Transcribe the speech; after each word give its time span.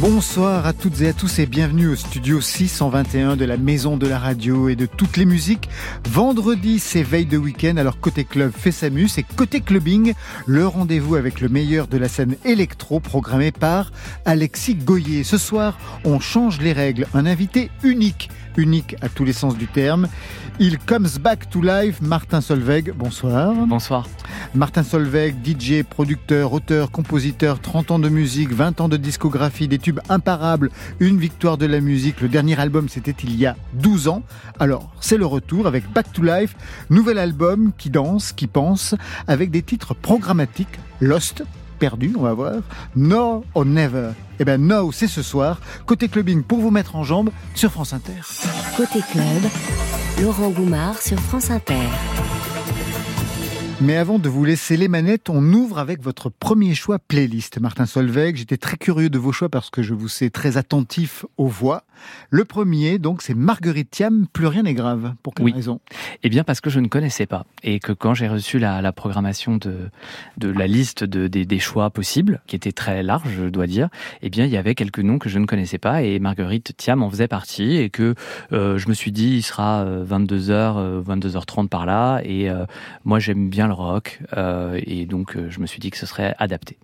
Bonsoir 0.00 0.64
à 0.64 0.72
toutes 0.72 1.00
et 1.00 1.08
à 1.08 1.12
tous 1.12 1.40
et 1.40 1.46
bienvenue 1.46 1.88
au 1.88 1.96
studio 1.96 2.40
621 2.40 3.34
de 3.34 3.44
la 3.44 3.56
Maison 3.56 3.96
de 3.96 4.06
la 4.06 4.20
Radio 4.20 4.68
et 4.68 4.76
de 4.76 4.86
toutes 4.86 5.16
les 5.16 5.24
musiques. 5.24 5.68
Vendredi, 6.08 6.78
c'est 6.78 7.02
veille 7.02 7.26
de 7.26 7.36
week-end, 7.36 7.76
alors 7.78 7.98
côté 7.98 8.22
club 8.22 8.52
fait 8.52 8.70
et 8.84 9.24
côté 9.36 9.60
clubbing, 9.60 10.14
le 10.46 10.68
rendez-vous 10.68 11.16
avec 11.16 11.40
le 11.40 11.48
meilleur 11.48 11.88
de 11.88 11.98
la 11.98 12.08
scène 12.08 12.36
électro 12.44 13.00
programmé 13.00 13.50
par 13.50 13.90
Alexis 14.24 14.76
Goyer. 14.76 15.24
Ce 15.24 15.36
soir, 15.36 15.76
on 16.04 16.20
change 16.20 16.60
les 16.60 16.72
règles, 16.72 17.08
un 17.12 17.26
invité 17.26 17.68
unique 17.82 18.30
unique 18.58 18.96
à 19.00 19.08
tous 19.08 19.24
les 19.24 19.32
sens 19.32 19.56
du 19.56 19.66
terme. 19.66 20.08
Il 20.58 20.78
comes 20.78 21.18
back 21.20 21.48
to 21.48 21.62
life, 21.62 22.02
Martin 22.02 22.40
Solveig. 22.40 22.92
Bonsoir. 22.94 23.54
Bonsoir. 23.66 24.06
Martin 24.54 24.82
Solveig, 24.82 25.34
DJ, 25.44 25.84
producteur, 25.84 26.52
auteur, 26.52 26.90
compositeur, 26.90 27.60
30 27.60 27.92
ans 27.92 27.98
de 27.98 28.08
musique, 28.08 28.52
20 28.52 28.80
ans 28.80 28.88
de 28.88 28.96
discographie, 28.96 29.68
des 29.68 29.78
tubes 29.78 30.00
imparables, 30.08 30.70
une 31.00 31.18
victoire 31.18 31.56
de 31.56 31.66
la 31.66 31.80
musique. 31.80 32.20
Le 32.20 32.28
dernier 32.28 32.58
album, 32.58 32.88
c'était 32.88 33.14
il 33.22 33.36
y 33.36 33.46
a 33.46 33.56
12 33.74 34.08
ans. 34.08 34.22
Alors, 34.58 34.90
c'est 35.00 35.16
le 35.16 35.26
retour 35.26 35.66
avec 35.66 35.90
Back 35.92 36.12
to 36.12 36.22
Life, 36.22 36.56
nouvel 36.90 37.18
album 37.18 37.72
qui 37.78 37.90
danse, 37.90 38.32
qui 38.32 38.48
pense, 38.48 38.94
avec 39.28 39.50
des 39.50 39.62
titres 39.62 39.94
programmatiques, 39.94 40.78
Lost, 41.00 41.44
perdu, 41.78 42.14
on 42.18 42.22
va 42.22 42.34
voir. 42.34 42.54
No 42.96 43.44
or 43.54 43.64
never. 43.64 44.10
Eh 44.40 44.44
ben 44.44 44.60
no, 44.60 44.92
c'est 44.92 45.06
ce 45.06 45.22
soir. 45.22 45.60
Côté 45.86 46.08
clubbing 46.08 46.42
pour 46.42 46.58
vous 46.58 46.70
mettre 46.70 46.96
en 46.96 47.04
jambe 47.04 47.30
sur 47.54 47.70
France 47.70 47.92
Inter. 47.92 48.20
Côté 48.76 49.00
club, 49.10 49.50
Laurent 50.22 50.50
Goumard 50.50 51.00
sur 51.00 51.18
France 51.18 51.50
Inter. 51.50 51.74
Mais 53.80 53.96
avant 53.96 54.18
de 54.18 54.28
vous 54.28 54.44
laisser 54.44 54.76
les 54.76 54.88
manettes, 54.88 55.30
on 55.30 55.52
ouvre 55.52 55.78
avec 55.78 56.02
votre 56.02 56.30
premier 56.30 56.74
choix 56.74 56.98
playlist, 56.98 57.60
Martin 57.60 57.86
Solveig. 57.86 58.34
J'étais 58.34 58.56
très 58.56 58.76
curieux 58.76 59.08
de 59.08 59.18
vos 59.18 59.30
choix 59.30 59.48
parce 59.48 59.70
que 59.70 59.82
je 59.82 59.94
vous 59.94 60.08
sais 60.08 60.30
très 60.30 60.56
attentif 60.56 61.24
aux 61.36 61.46
voix. 61.46 61.84
Le 62.30 62.44
premier, 62.44 62.98
donc, 62.98 63.22
c'est 63.22 63.34
Marguerite 63.34 63.90
Thiam, 63.90 64.26
Plus 64.32 64.46
rien 64.46 64.62
n'est 64.62 64.74
grave. 64.74 65.14
Pour 65.22 65.34
quelle 65.34 65.52
raison? 65.52 65.80
Eh 66.22 66.28
bien, 66.28 66.44
parce 66.44 66.60
que 66.60 66.70
je 66.70 66.80
ne 66.80 66.88
connaissais 66.88 67.26
pas. 67.26 67.44
Et 67.62 67.78
que 67.78 67.92
quand 67.92 68.14
j'ai 68.14 68.28
reçu 68.28 68.58
la, 68.58 68.92
programmation 68.92 69.56
de, 69.56 69.90
de 70.38 70.48
la 70.48 70.66
liste 70.66 71.04
de, 71.04 71.28
des, 71.28 71.58
choix 71.58 71.90
possibles, 71.90 72.40
qui 72.46 72.56
était 72.56 72.72
très 72.72 73.02
large, 73.02 73.28
je 73.36 73.44
dois 73.44 73.66
dire, 73.66 73.88
eh 74.22 74.30
bien, 74.30 74.44
il 74.44 74.50
y 74.50 74.56
avait 74.56 74.74
quelques 74.74 75.00
noms 75.00 75.18
que 75.18 75.28
je 75.28 75.38
ne 75.38 75.46
connaissais 75.46 75.78
pas 75.78 76.02
et 76.02 76.18
Marguerite 76.18 76.76
Thiam 76.76 77.02
en 77.02 77.10
faisait 77.10 77.28
partie 77.28 77.76
et 77.76 77.90
que 77.90 78.14
euh, 78.52 78.78
je 78.78 78.88
me 78.88 78.94
suis 78.94 79.12
dit, 79.12 79.36
il 79.36 79.42
sera 79.42 79.84
22h, 79.84 80.50
euh, 80.50 81.02
22h30 81.02 81.64
euh, 81.64 81.68
par 81.68 81.86
là 81.86 82.20
et 82.24 82.48
moi, 83.04 83.18
j'aime 83.18 83.48
bien 83.48 83.67
rock 83.72 84.20
et 84.36 85.06
donc 85.06 85.36
je 85.48 85.60
me 85.60 85.66
suis 85.66 85.80
dit 85.80 85.90
que 85.90 85.98
ce 85.98 86.06
serait 86.06 86.34
adapté. 86.38 86.78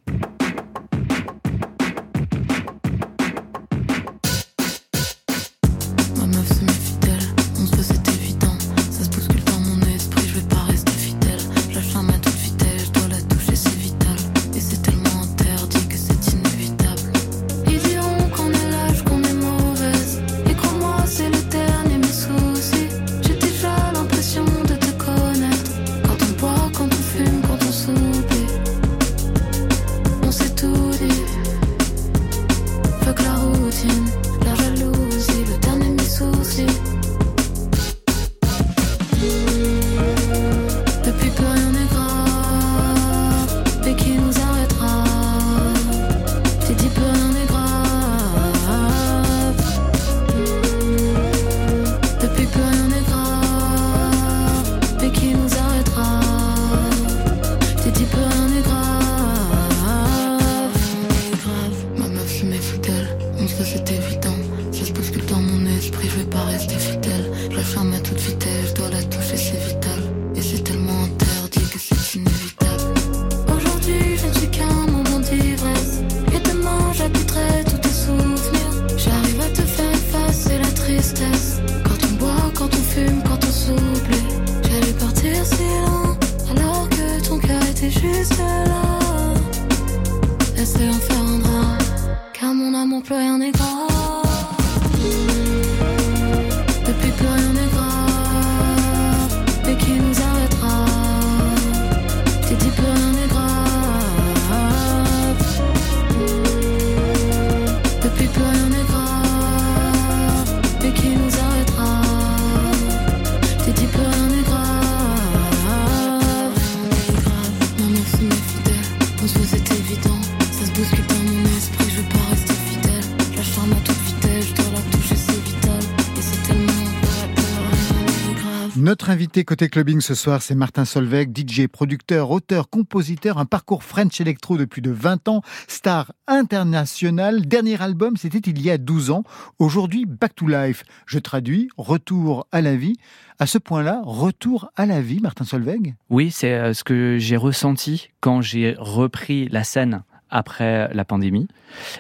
Côté 129.26 129.68
clubbing 129.68 130.00
ce 130.00 130.14
soir, 130.14 130.42
c'est 130.42 130.54
Martin 130.54 130.84
Solveig, 130.84 131.32
DJ, 131.34 131.66
producteur, 131.66 132.30
auteur, 132.30 132.68
compositeur, 132.68 133.38
un 133.38 133.46
parcours 133.46 133.82
French 133.82 134.20
Electro 134.20 134.58
depuis 134.58 134.82
de 134.82 134.90
20 134.90 135.28
ans, 135.28 135.42
star 135.66 136.12
international. 136.26 137.46
Dernier 137.46 137.80
album, 137.80 138.16
c'était 138.16 138.38
il 138.38 138.60
y 138.60 138.70
a 138.70 138.76
12 138.76 139.10
ans. 139.10 139.24
Aujourd'hui, 139.58 140.04
Back 140.04 140.34
to 140.34 140.46
Life. 140.46 140.84
Je 141.06 141.18
traduis, 141.18 141.68
retour 141.78 142.46
à 142.52 142.60
la 142.60 142.76
vie. 142.76 142.96
À 143.38 143.46
ce 143.46 143.58
point-là, 143.58 144.02
retour 144.04 144.70
à 144.76 144.84
la 144.84 145.00
vie, 145.00 145.20
Martin 145.20 145.44
Solveig 145.44 145.94
Oui, 146.10 146.30
c'est 146.30 146.52
euh, 146.52 146.74
ce 146.74 146.84
que 146.84 147.16
j'ai 147.18 147.36
ressenti 147.36 148.10
quand 148.20 148.42
j'ai 148.42 148.76
repris 148.78 149.48
la 149.48 149.64
scène 149.64 150.02
après 150.34 150.92
la 150.92 151.04
pandémie. 151.04 151.46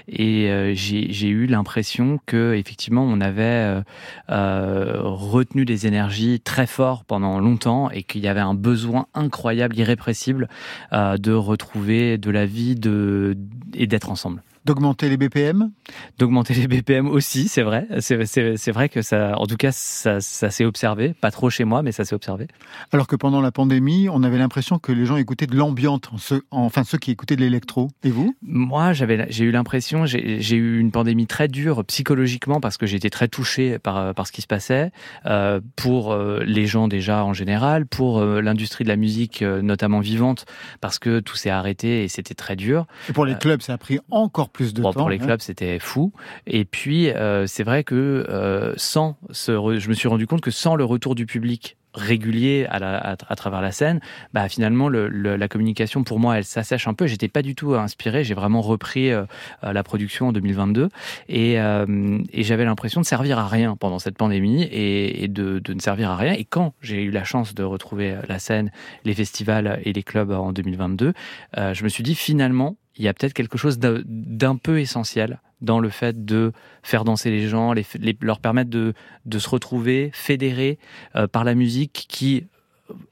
Et 0.08 0.50
euh, 0.50 0.74
j'ai 0.74 1.28
eu 1.28 1.46
l'impression 1.46 2.18
que 2.26 2.54
effectivement 2.54 3.02
on 3.02 3.20
avait 3.20 3.42
euh, 3.42 3.82
euh, 4.28 5.00
retenu 5.02 5.64
des 5.64 5.86
énergies 5.86 6.40
très 6.40 6.66
fortes 6.66 7.06
pendant 7.06 7.38
longtemps 7.38 7.90
et 7.90 8.02
qu'il 8.02 8.22
y 8.22 8.28
avait 8.28 8.40
un 8.40 8.54
besoin 8.54 9.06
incroyable, 9.14 9.78
irrépressible 9.78 10.48
de 10.92 11.32
retrouver 11.32 12.18
de 12.18 12.30
la 12.30 12.44
vie 12.44 12.74
de, 12.74 13.36
et 13.74 13.86
d'être 13.86 14.10
ensemble. 14.10 14.42
D'augmenter 14.64 15.08
les 15.08 15.16
BPM 15.16 15.70
D'augmenter 16.18 16.54
les 16.54 16.66
BPM 16.66 17.06
aussi, 17.06 17.48
c'est 17.48 17.62
vrai. 17.62 17.86
C'est 17.98 18.70
vrai 18.72 18.88
que 18.88 19.02
ça, 19.02 19.38
en 19.38 19.46
tout 19.46 19.56
cas, 19.56 19.72
ça, 19.72 20.20
ça 20.20 20.50
s'est 20.50 20.64
observé. 20.64 21.14
Pas 21.20 21.30
trop 21.30 21.50
chez 21.50 21.64
moi, 21.64 21.82
mais 21.82 21.92
ça 21.92 22.04
s'est 22.04 22.14
observé. 22.14 22.48
Alors 22.92 23.06
que 23.06 23.16
pendant 23.16 23.40
la 23.40 23.52
pandémie, 23.52 24.08
on 24.08 24.22
avait 24.22 24.38
l'impression 24.38 24.78
que 24.78 24.92
les 24.92 25.04
gens 25.04 25.16
écoutaient 25.16 25.46
de 25.46 25.56
l'ambiance, 25.56 26.34
enfin 26.50 26.84
ceux 26.84 26.98
qui 26.98 27.10
écoutaient 27.10 27.36
de 27.36 27.42
l'électro. 27.42 27.90
Et 28.02 28.10
vous? 28.10 28.34
Moi, 28.42 28.92
j'ai 28.92 29.44
eu 29.44 29.50
l'impression, 29.50 30.06
j'ai 30.06 30.56
eu 30.56 30.78
une 30.78 30.90
pandémie 30.90 31.26
très 31.26 31.48
dure 31.48 31.84
psychologiquement 31.84 32.60
parce 32.60 32.76
que 32.76 32.86
j'étais 32.86 33.10
très 33.10 33.28
touché 33.28 33.78
par, 33.78 34.14
par 34.14 34.26
ce 34.26 34.32
qui 34.32 34.42
se 34.42 34.46
passait, 34.46 34.90
euh, 35.26 35.60
pour 35.76 36.12
euh, 36.12 36.42
les 36.44 36.66
gens 36.66 36.88
déjà 36.88 37.24
en 37.24 37.32
général, 37.32 37.86
pour 37.86 38.18
euh, 38.18 38.40
l'industrie 38.40 38.84
de 38.84 38.88
la 38.88 38.96
musique, 38.96 39.42
notamment 39.42 40.00
vivante, 40.00 40.46
parce 40.80 40.98
que 40.98 41.20
tout 41.20 41.36
s'est 41.36 41.50
arrêté 41.50 42.04
et 42.04 42.08
c'était 42.08 42.34
très 42.34 42.56
dur. 42.56 42.86
Et 43.08 43.12
pour 43.12 43.26
les 43.26 43.34
clubs, 43.34 43.60
ça 43.60 43.74
a 43.74 43.78
pris 43.78 43.98
encore 44.10 44.50
plus 44.54 44.72
de 44.72 44.80
temps. 44.80 44.94
Pour 44.94 45.10
les 45.10 45.18
clubs, 45.18 45.40
c'était 45.40 45.78
fou. 45.78 46.12
Et 46.46 46.64
puis, 46.64 47.10
c'est 47.46 47.64
vrai 47.64 47.84
que 47.84 48.74
sans 48.76 49.16
ce, 49.30 49.78
je 49.78 49.88
me 49.88 49.94
suis 49.94 50.08
rendu 50.08 50.26
compte 50.26 50.40
que 50.40 50.50
sans 50.50 50.76
le 50.76 50.84
retour 50.84 51.14
du 51.14 51.26
public 51.26 51.76
régulier 51.94 52.66
à, 52.68 52.78
la, 52.78 53.16
à, 53.28 53.36
travers 53.36 53.62
la 53.62 53.72
scène, 53.72 54.00
bah 54.32 54.48
finalement 54.48 54.88
le, 54.88 55.08
la 55.08 55.48
communication 55.48 56.02
pour 56.02 56.18
moi 56.18 56.36
elle 56.36 56.44
s'assèche 56.44 56.88
un 56.88 56.94
peu. 56.94 57.06
J'étais 57.06 57.28
pas 57.28 57.42
du 57.42 57.54
tout 57.54 57.74
inspiré. 57.74 58.24
J'ai 58.24 58.34
vraiment 58.34 58.60
repris 58.60 59.10
euh, 59.10 59.24
la 59.62 59.82
production 59.82 60.28
en 60.28 60.32
2022 60.32 60.88
et, 61.28 61.60
euh, 61.60 62.18
et 62.32 62.42
j'avais 62.42 62.64
l'impression 62.64 63.00
de 63.00 63.06
servir 63.06 63.38
à 63.38 63.46
rien 63.46 63.76
pendant 63.76 63.98
cette 63.98 64.16
pandémie 64.16 64.64
et, 64.64 65.24
et 65.24 65.28
de, 65.28 65.60
de, 65.60 65.72
ne 65.72 65.80
servir 65.80 66.10
à 66.10 66.16
rien. 66.16 66.32
Et 66.32 66.44
quand 66.44 66.74
j'ai 66.80 67.02
eu 67.02 67.10
la 67.10 67.24
chance 67.24 67.54
de 67.54 67.62
retrouver 67.62 68.16
la 68.28 68.38
scène, 68.38 68.70
les 69.04 69.14
festivals 69.14 69.80
et 69.84 69.92
les 69.92 70.02
clubs 70.02 70.32
en 70.32 70.52
2022, 70.52 71.12
euh, 71.56 71.74
je 71.74 71.84
me 71.84 71.88
suis 71.88 72.02
dit 72.02 72.14
finalement 72.14 72.76
il 72.96 73.04
y 73.04 73.08
a 73.08 73.14
peut-être 73.14 73.32
quelque 73.32 73.58
chose 73.58 73.78
d'un 73.78 74.56
peu 74.56 74.80
essentiel 74.80 75.40
dans 75.60 75.80
le 75.80 75.88
fait 75.88 76.24
de 76.24 76.52
faire 76.82 77.04
danser 77.04 77.30
les 77.30 77.48
gens, 77.48 77.72
les, 77.72 77.86
leur 78.20 78.40
permettre 78.40 78.70
de, 78.70 78.92
de, 79.24 79.38
se 79.38 79.48
retrouver, 79.48 80.10
fédérer 80.12 80.78
euh, 81.16 81.26
par 81.26 81.44
la 81.44 81.54
musique 81.54 82.06
qui 82.08 82.46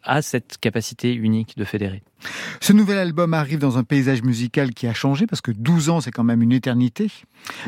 a 0.02 0.22
cette 0.22 0.58
capacité 0.58 1.14
unique 1.14 1.56
de 1.56 1.64
fédérer. 1.64 2.02
Ce 2.60 2.72
nouvel 2.72 2.98
album 2.98 3.34
arrive 3.34 3.58
dans 3.58 3.78
un 3.78 3.84
paysage 3.84 4.22
musical 4.22 4.74
qui 4.74 4.86
a 4.86 4.94
changé 4.94 5.26
parce 5.26 5.40
que 5.40 5.50
12 5.50 5.88
ans, 5.88 6.00
c'est 6.00 6.10
quand 6.10 6.24
même 6.24 6.42
une 6.42 6.52
éternité. 6.52 7.10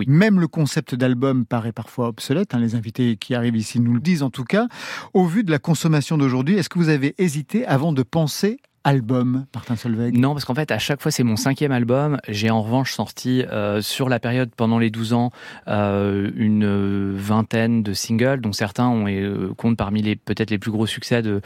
Même 0.06 0.38
le 0.38 0.46
concept 0.46 0.94
d'album 0.94 1.46
paraît 1.46 1.72
parfois 1.72 2.08
obsolète. 2.08 2.54
Hein, 2.54 2.60
les 2.60 2.74
invités 2.74 3.16
qui 3.16 3.34
arrivent 3.34 3.56
ici 3.56 3.80
nous 3.80 3.94
le 3.94 4.00
disent 4.00 4.22
en 4.22 4.30
tout 4.30 4.44
cas. 4.44 4.68
Au 5.14 5.26
vu 5.26 5.44
de 5.44 5.50
la 5.50 5.58
consommation 5.58 6.18
d'aujourd'hui, 6.18 6.56
est-ce 6.56 6.68
que 6.68 6.78
vous 6.78 6.90
avez 6.90 7.14
hésité 7.18 7.66
avant 7.66 7.92
de 7.92 8.02
penser 8.02 8.60
album, 8.84 9.46
Martin 9.54 9.76
Solveig 9.76 10.12
Non, 10.12 10.34
parce 10.34 10.44
qu'en 10.44 10.54
fait, 10.54 10.70
à 10.70 10.78
chaque 10.78 11.00
fois, 11.00 11.10
c'est 11.10 11.24
mon 11.24 11.36
cinquième 11.36 11.72
album. 11.72 12.18
J'ai 12.28 12.50
en 12.50 12.62
revanche 12.62 12.92
sorti 12.92 13.42
euh, 13.50 13.80
sur 13.80 14.10
la 14.10 14.20
période 14.20 14.50
pendant 14.54 14.78
les 14.78 14.90
12 14.90 15.14
ans 15.14 15.32
euh, 15.68 16.30
une 16.36 17.16
vingtaine 17.16 17.82
de 17.82 17.94
singles, 17.94 18.40
dont 18.40 18.52
certains 18.52 18.94
euh, 19.08 19.54
comptent 19.54 19.78
parmi 19.78 20.02
les 20.02 20.16
peut-être 20.16 20.50
les 20.50 20.58
plus 20.58 20.70
gros 20.70 20.86
succès 20.86 21.22
de, 21.22 21.40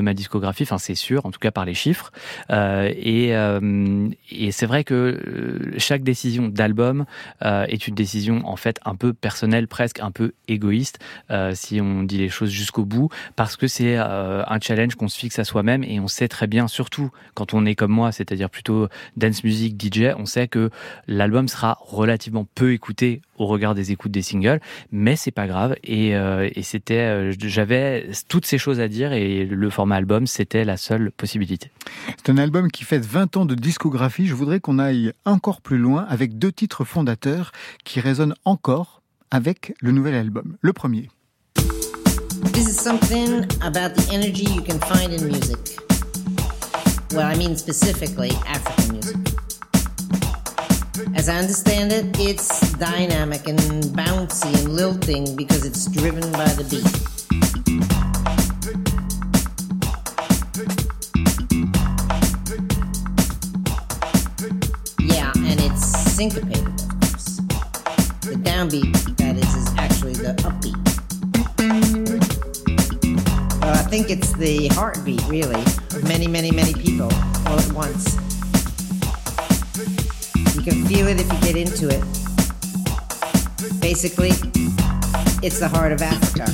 ma 0.00 0.14
discographie. 0.14 0.62
Enfin, 0.62 0.78
c'est 0.78 0.94
sûr, 0.94 1.26
en 1.26 1.30
tout 1.30 1.38
cas 1.38 1.50
par 1.50 1.66
les 1.66 1.74
chiffres. 1.74 2.10
Et 2.50 3.32
c'est 4.50 4.66
vrai 4.66 4.84
que 4.84 5.72
chaque 5.76 6.02
décision 6.02 6.48
d'album 6.48 7.04
est 7.42 7.86
une 7.86 7.94
décision 7.94 8.40
en 8.44 8.56
fait 8.56 8.80
un 8.84 8.96
peu 8.96 9.12
personnelle, 9.12 9.68
presque 9.68 10.00
un 10.00 10.10
peu 10.10 10.32
égoïste, 10.48 10.98
si 11.52 11.80
on 11.80 12.02
dit 12.02 12.18
les 12.18 12.30
choses 12.30 12.50
jusqu'au 12.50 12.84
bout, 12.84 13.10
parce 13.36 13.56
que 13.56 13.66
c'est 13.66 13.96
un 13.96 14.58
challenge 14.60 14.94
qu'on 14.94 15.08
se 15.08 15.18
fixe 15.18 15.38
à 15.38 15.44
soi-même 15.44 15.84
et 15.84 16.00
on 16.00 16.08
sait 16.08 16.28
très 16.28 16.46
bien 16.46 16.61
surtout 16.68 17.10
quand 17.34 17.54
on 17.54 17.64
est 17.66 17.74
comme 17.74 17.92
moi, 17.92 18.12
c'est-à-dire 18.12 18.50
plutôt 18.50 18.88
dance 19.16 19.44
music, 19.44 19.80
DJ, 19.80 20.14
on 20.16 20.26
sait 20.26 20.48
que 20.48 20.70
l'album 21.06 21.48
sera 21.48 21.78
relativement 21.80 22.46
peu 22.54 22.72
écouté 22.72 23.22
au 23.36 23.46
regard 23.46 23.74
des 23.74 23.92
écoutes 23.92 24.12
des 24.12 24.22
singles, 24.22 24.60
mais 24.92 25.16
c'est 25.16 25.30
pas 25.30 25.46
grave. 25.46 25.74
Et, 25.84 26.14
euh, 26.14 26.48
c'était, 26.62 26.94
euh, 26.94 27.32
j'avais 27.38 28.10
toutes 28.28 28.46
ces 28.46 28.58
choses 28.58 28.80
à 28.80 28.88
dire 28.88 29.12
et 29.12 29.44
le 29.44 29.70
format 29.70 29.96
album, 29.96 30.26
c'était 30.26 30.64
la 30.64 30.76
seule 30.76 31.10
possibilité. 31.12 31.70
C'est 32.16 32.30
un 32.30 32.38
album 32.38 32.70
qui 32.70 32.84
fait 32.84 33.04
20 33.04 33.36
ans 33.36 33.46
de 33.46 33.54
discographie. 33.54 34.26
Je 34.26 34.34
voudrais 34.34 34.60
qu'on 34.60 34.78
aille 34.78 35.12
encore 35.24 35.60
plus 35.60 35.78
loin 35.78 36.06
avec 36.08 36.38
deux 36.38 36.52
titres 36.52 36.84
fondateurs 36.84 37.52
qui 37.84 38.00
résonnent 38.00 38.34
encore 38.44 39.02
avec 39.30 39.74
le 39.80 39.92
nouvel 39.92 40.14
album. 40.14 40.56
Le 40.60 40.72
premier. 40.72 41.08
This 42.52 42.68
is 42.68 42.76
something 42.76 43.44
about 43.62 43.94
the 43.94 44.12
energy 44.12 44.44
you 44.44 44.62
can 44.62 44.78
find 44.80 45.12
in 45.12 45.24
music. 45.24 45.91
Well, 47.14 47.26
I 47.26 47.34
mean 47.36 47.56
specifically 47.56 48.30
African 48.46 48.92
music. 48.94 49.16
As 51.14 51.28
I 51.28 51.36
understand 51.36 51.92
it, 51.92 52.06
it's 52.18 52.72
dynamic 52.78 53.46
and 53.48 53.60
bouncy 53.60 54.58
and 54.58 54.72
lilting 54.72 55.36
because 55.36 55.66
it's 55.66 55.90
driven 55.90 56.32
by 56.32 56.46
the 56.54 56.64
beat. 56.64 56.88
Yeah, 64.98 65.32
and 65.36 65.60
it's 65.60 65.86
syncopated, 66.14 66.66
of 66.66 66.98
course. 66.98 67.36
The 68.22 68.36
downbeat, 68.40 69.16
that 69.18 69.36
is, 69.36 69.54
is 69.54 69.68
actually 69.76 70.14
the 70.14 70.32
upbeat. 70.48 70.78
Well, 73.60 73.74
I 73.74 73.82
think 73.82 74.08
it's 74.08 74.32
the 74.32 74.68
heartbeat, 74.68 75.22
really 75.28 75.62
many, 76.12 76.26
many, 76.26 76.50
many 76.50 76.72
it 81.12 81.20
if 81.20 81.32
you 81.32 81.38
get 81.40 81.56
into 81.56 81.88
it. 81.88 82.02
Basically, 83.80 84.32
it's 85.42 85.58
the 85.58 85.68
heart 85.68 85.92
of 85.92 86.02
Africa. 86.02 86.44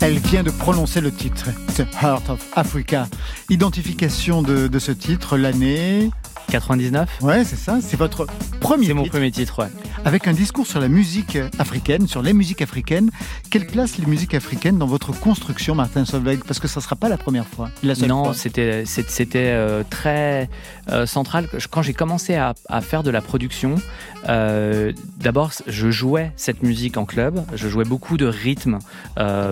Elle 0.00 0.18
vient 0.18 0.42
de 0.42 0.50
prononcer 0.50 1.00
le 1.00 1.10
titre, 1.10 1.46
The 1.76 1.86
Heart 2.02 2.30
of 2.30 2.40
Africa. 2.56 3.06
Identification 3.48 4.42
de, 4.42 4.66
de 4.68 4.78
ce 4.78 4.92
titre, 4.92 5.38
l'année? 5.38 6.10
99 6.48 7.08
Ouais, 7.22 7.44
c'est 7.44 7.56
ça. 7.56 7.78
C'est 7.80 7.96
votre 7.96 8.26
premier 8.60 8.88
C'est 8.88 8.94
mon 8.94 9.06
premier 9.06 9.30
titre, 9.30 9.60
ouais. 9.60 9.70
Avec 10.06 10.28
un 10.28 10.34
discours 10.34 10.66
sur 10.66 10.80
la 10.80 10.88
musique 10.88 11.38
africaine, 11.58 12.06
sur 12.06 12.20
les 12.20 12.34
musiques 12.34 12.60
africaines. 12.60 13.10
Quelle 13.48 13.66
place 13.66 13.96
les 13.96 14.04
musiques 14.04 14.34
africaines 14.34 14.76
dans 14.76 14.86
votre 14.86 15.18
construction, 15.18 15.74
Martin 15.74 16.04
Solveig? 16.04 16.40
Parce 16.46 16.60
que 16.60 16.68
ça 16.68 16.80
ne 16.80 16.82
sera 16.82 16.94
pas 16.94 17.08
la 17.08 17.16
première 17.16 17.46
fois. 17.46 17.70
La 17.82 17.94
seule 17.94 18.10
non, 18.10 18.34
c'était 18.34 18.84
euh, 19.36 19.82
très 19.88 20.50
euh, 20.90 21.06
central. 21.06 21.48
Quand 21.70 21.80
j'ai 21.80 21.94
commencé 21.94 22.34
à, 22.34 22.52
à, 22.68 22.82
faire 22.82 23.02
de 23.02 23.10
la 23.10 23.22
production, 23.22 23.76
euh, 24.28 24.92
d'abord, 25.20 25.52
je 25.66 25.90
jouais 25.90 26.32
cette 26.36 26.62
musique 26.62 26.98
en 26.98 27.06
club. 27.06 27.42
Je 27.54 27.66
jouais 27.70 27.86
beaucoup 27.86 28.18
de 28.18 28.26
rythmes 28.26 28.80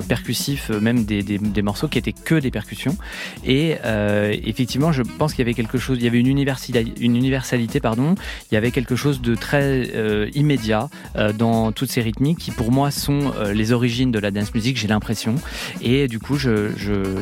percussifs, 0.07 0.69
même 0.69 1.05
des, 1.05 1.23
des, 1.23 1.39
des, 1.39 1.63
morceaux 1.63 1.89
qui 1.89 1.97
étaient 1.97 2.13
que 2.13 2.35
des 2.35 2.51
percussions. 2.51 2.97
Et 3.45 3.77
effectivement, 4.45 4.93
je 4.93 5.03
pense 5.03 5.33
qu'il 5.33 5.41
y 5.41 5.47
avait 5.47 5.55
quelque 5.55 5.79
chose. 5.79 5.97
Il 5.99 6.05
y 6.05 6.09
avait 6.09 6.21
une 6.21 6.27
université 6.27 6.85
une 7.01 7.17
universalité, 7.17 7.81
pardon. 7.81 8.17
Il 8.51 8.55
y 8.55 8.59
avait 8.59 8.71
quelque 8.71 8.97
chose 8.97 9.23
de 9.23 9.35
très 9.35 9.91
immédiat 10.43 10.91
euh, 11.17 11.33
dans 11.33 11.73
toutes 11.73 11.91
ces 11.91 12.03
rythmiques 12.03 12.39
qui, 12.39 12.51
pour 12.51 12.71
moi, 12.71 12.91
sont 12.91 13.33
euh, 13.37 13.53
les 13.53 13.73
origines 13.73 14.11
de 14.11 14.19
la 14.19 14.31
dance 14.31 14.53
music. 14.55 14.77
J'ai 14.77 14.89
l'impression. 14.89 15.37
Et 15.81 16.09
du 16.09 16.19
coup, 16.19 16.37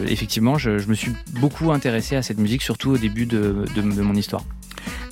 effectivement, 0.09 0.59
je, 0.59 0.71
me 0.89 0.95
suis 0.95 1.13
beaucoup 1.39 1.71
intéressé 1.71 2.17
à 2.17 2.23
cette 2.23 2.39
musique, 2.39 2.63
surtout 2.63 2.91
au 2.91 2.99
début 2.99 3.27
de 3.27 4.03
mon 4.03 4.15
histoire. 4.15 4.43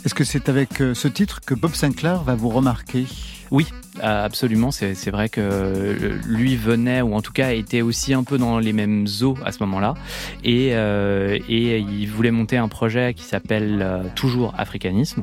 Est-ce 0.05 0.15
que 0.15 0.25
c'est 0.25 0.49
avec 0.49 0.71
ce 0.79 1.09
titre 1.09 1.41
que 1.45 1.55
Bob 1.55 1.75
Sinclair 1.75 2.23
va 2.23 2.35
vous 2.35 2.49
remarquer? 2.49 3.07
Oui, 3.51 3.67
euh, 4.03 4.25
absolument. 4.25 4.71
C'est 4.71 5.11
vrai 5.11 5.29
que 5.29 5.41
euh, 5.41 6.19
lui 6.27 6.57
venait, 6.57 7.03
ou 7.03 7.15
en 7.15 7.23
tout 7.23 7.33
cas 7.33 7.53
était 7.53 7.83
aussi 7.83 8.15
un 8.15 8.25
peu 8.25 8.39
dans 8.39 8.59
les 8.59 8.73
mêmes 8.73 9.07
eaux 9.23 9.37
à 9.45 9.53
ce 9.53 9.61
moment-là. 9.61 9.95
Et, 10.45 10.71
euh, 10.73 11.39
et 11.49 11.79
il 11.79 12.07
voulait 12.07 12.31
monter 12.31 12.57
un 12.57 12.69
projet 12.69 13.15
qui 13.15 13.25
s'appelle 13.25 14.11
toujours 14.15 14.55
Africanisme 14.59 15.23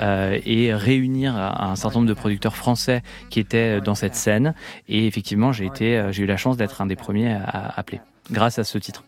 et 0.00 0.74
réunir 0.74 1.36
un 1.36 1.76
certain 1.76 2.00
nombre 2.00 2.08
de 2.08 2.14
producteurs 2.14 2.56
français 2.56 3.02
qui 3.30 3.40
étaient 3.40 3.80
dans 3.80 3.94
cette 3.94 4.14
scène. 4.14 4.54
Et 4.88 5.06
effectivement, 5.06 5.52
j'ai 5.52 5.66
eu 5.66 6.26
la 6.26 6.36
chance 6.36 6.56
d'être 6.56 6.80
un 6.80 6.86
des 6.86 6.96
premiers 6.96 7.32
à 7.32 7.72
appeler 7.76 8.00
grâce 8.30 8.58
à 8.58 8.64
ce 8.64 8.78
titre. 8.78 9.04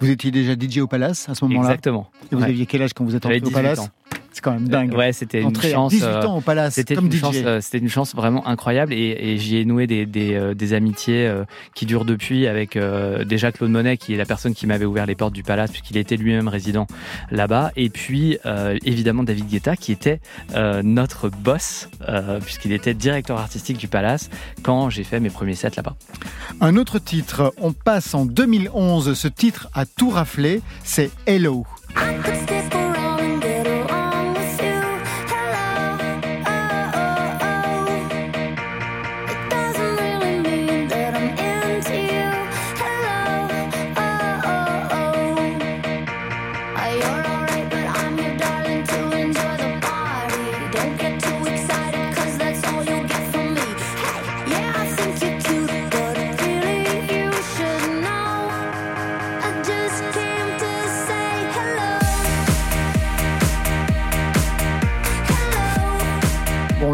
Vous 0.00 0.10
étiez 0.10 0.30
déjà 0.30 0.54
DJ 0.54 0.78
au 0.78 0.86
Palace 0.86 1.28
à 1.28 1.34
ce 1.34 1.44
moment-là? 1.44 1.68
Exactement. 1.68 2.10
Et 2.32 2.34
vous 2.34 2.42
aviez 2.42 2.66
quel 2.66 2.82
âge 2.82 2.92
quand 2.94 3.04
vous 3.04 3.14
êtes 3.14 3.24
entré 3.24 3.40
au 3.40 3.50
Palace? 3.50 3.90
C'est 4.34 4.40
quand 4.40 4.52
même 4.52 4.68
dingue. 4.68 4.92
Ouais, 4.94 5.12
c'était 5.12 5.40
une 5.40 5.56
chance. 5.56 5.92
18 5.92 6.04
euh, 6.04 6.22
ans 6.26 6.38
au 6.38 6.40
Palace. 6.40 6.74
C'était 6.74 6.94
une 6.94 7.12
chance. 7.12 7.36
Euh, 7.36 7.60
c'était 7.60 7.78
une 7.78 7.88
chance 7.88 8.14
vraiment 8.14 8.46
incroyable 8.46 8.92
et, 8.92 9.16
et 9.18 9.38
j'y 9.38 9.58
ai 9.58 9.64
noué 9.64 9.86
des, 9.86 10.06
des, 10.06 10.34
euh, 10.34 10.54
des 10.54 10.72
amitiés 10.72 11.32
qui 11.74 11.86
durent 11.86 12.04
depuis 12.04 12.46
avec 12.46 12.78
déjà 13.26 13.52
Claude 13.52 13.70
Monet 13.70 13.96
qui 13.96 14.14
est 14.14 14.16
la 14.16 14.24
personne 14.24 14.54
qui 14.54 14.66
m'avait 14.66 14.84
ouvert 14.84 15.06
les 15.06 15.14
portes 15.14 15.32
du 15.32 15.42
Palace 15.42 15.70
puisqu'il 15.70 15.96
était 15.96 16.16
lui-même 16.16 16.48
résident 16.48 16.86
là-bas 17.30 17.70
et 17.76 17.88
puis 17.90 18.38
évidemment 18.84 19.22
David 19.22 19.48
Guetta 19.48 19.76
qui 19.76 19.92
était 19.92 20.20
notre 20.82 21.28
boss 21.28 21.88
puisqu'il 22.42 22.72
était 22.72 22.94
directeur 22.94 23.38
artistique 23.38 23.78
du 23.78 23.88
Palace 23.88 24.30
quand 24.62 24.90
j'ai 24.90 25.04
fait 25.04 25.20
mes 25.20 25.30
premiers 25.30 25.54
sets 25.54 25.72
là-bas. 25.76 25.96
Un 26.60 26.76
autre 26.76 26.98
titre, 26.98 27.54
on 27.60 27.72
passe 27.72 28.14
en 28.14 28.26
2011. 28.26 29.14
Ce 29.14 29.28
titre 29.28 29.68
a 29.74 29.86
tout 29.86 30.10
raflé, 30.10 30.60
c'est 30.82 31.10
Hello. 31.26 31.66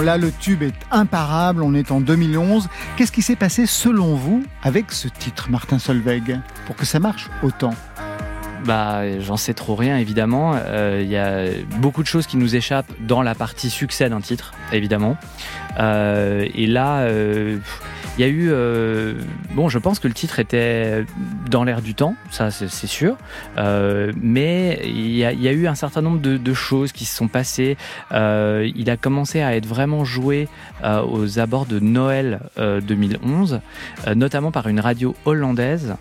Là, 0.02 0.16
le 0.16 0.32
tube 0.32 0.62
est 0.62 0.74
imparable, 0.90 1.62
on 1.62 1.74
est 1.74 1.90
en 1.90 2.00
2011. 2.00 2.68
Qu'est-ce 2.96 3.12
qui 3.12 3.20
s'est 3.20 3.36
passé 3.36 3.66
selon 3.66 4.14
vous 4.14 4.42
avec 4.62 4.92
ce 4.92 5.08
titre, 5.08 5.50
Martin 5.50 5.78
Solveig, 5.78 6.40
pour 6.66 6.74
que 6.74 6.86
ça 6.86 6.98
marche 6.98 7.28
autant? 7.42 7.74
Bah, 8.64 9.20
j'en 9.20 9.36
sais 9.36 9.52
trop 9.52 9.74
rien 9.74 9.98
évidemment. 9.98 10.54
Il 10.54 10.62
euh, 10.66 11.02
y 11.02 11.16
a 11.16 11.44
beaucoup 11.78 12.02
de 12.02 12.06
choses 12.06 12.26
qui 12.26 12.38
nous 12.38 12.56
échappent 12.56 12.90
dans 13.00 13.20
la 13.20 13.34
partie 13.34 13.68
succès 13.68 14.08
d'un 14.08 14.20
titre, 14.20 14.52
évidemment. 14.72 15.18
Euh, 15.78 16.46
et 16.54 16.66
là, 16.66 17.00
euh, 17.00 17.58
il 18.18 18.22
y 18.22 18.24
a 18.24 18.28
eu, 18.28 18.48
euh, 18.50 19.14
bon, 19.54 19.68
je 19.68 19.78
pense 19.78 19.98
que 19.98 20.08
le 20.08 20.14
titre 20.14 20.40
était 20.40 21.04
dans 21.50 21.64
l'air 21.64 21.82
du 21.82 21.94
temps, 21.94 22.14
ça 22.30 22.50
c'est 22.50 22.86
sûr, 22.86 23.16
euh, 23.58 24.12
mais 24.20 24.80
il 24.84 25.16
y, 25.16 25.24
a, 25.24 25.52
eu 25.52 25.66
un 25.66 25.74
certain 25.74 26.02
nombre 26.02 26.20
de, 26.20 26.54
choses 26.54 26.92
qui 26.92 27.04
se 27.04 27.16
sont 27.16 27.28
passées. 27.28 27.76
Euh, 28.12 28.70
il 28.74 28.90
a 28.90 28.96
commencé 28.96 29.40
à 29.40 29.56
être 29.56 29.66
vraiment 29.66 30.04
joué 30.04 30.48
aux 30.84 31.38
abords 31.38 31.66
de 31.66 31.78
Noël 31.78 32.40
2011, 32.56 33.60
euh, 34.06 34.14
notamment 34.14 34.50
par 34.50 34.68
une 34.68 34.80
radio 34.80 35.14
hollandaise 35.24 35.96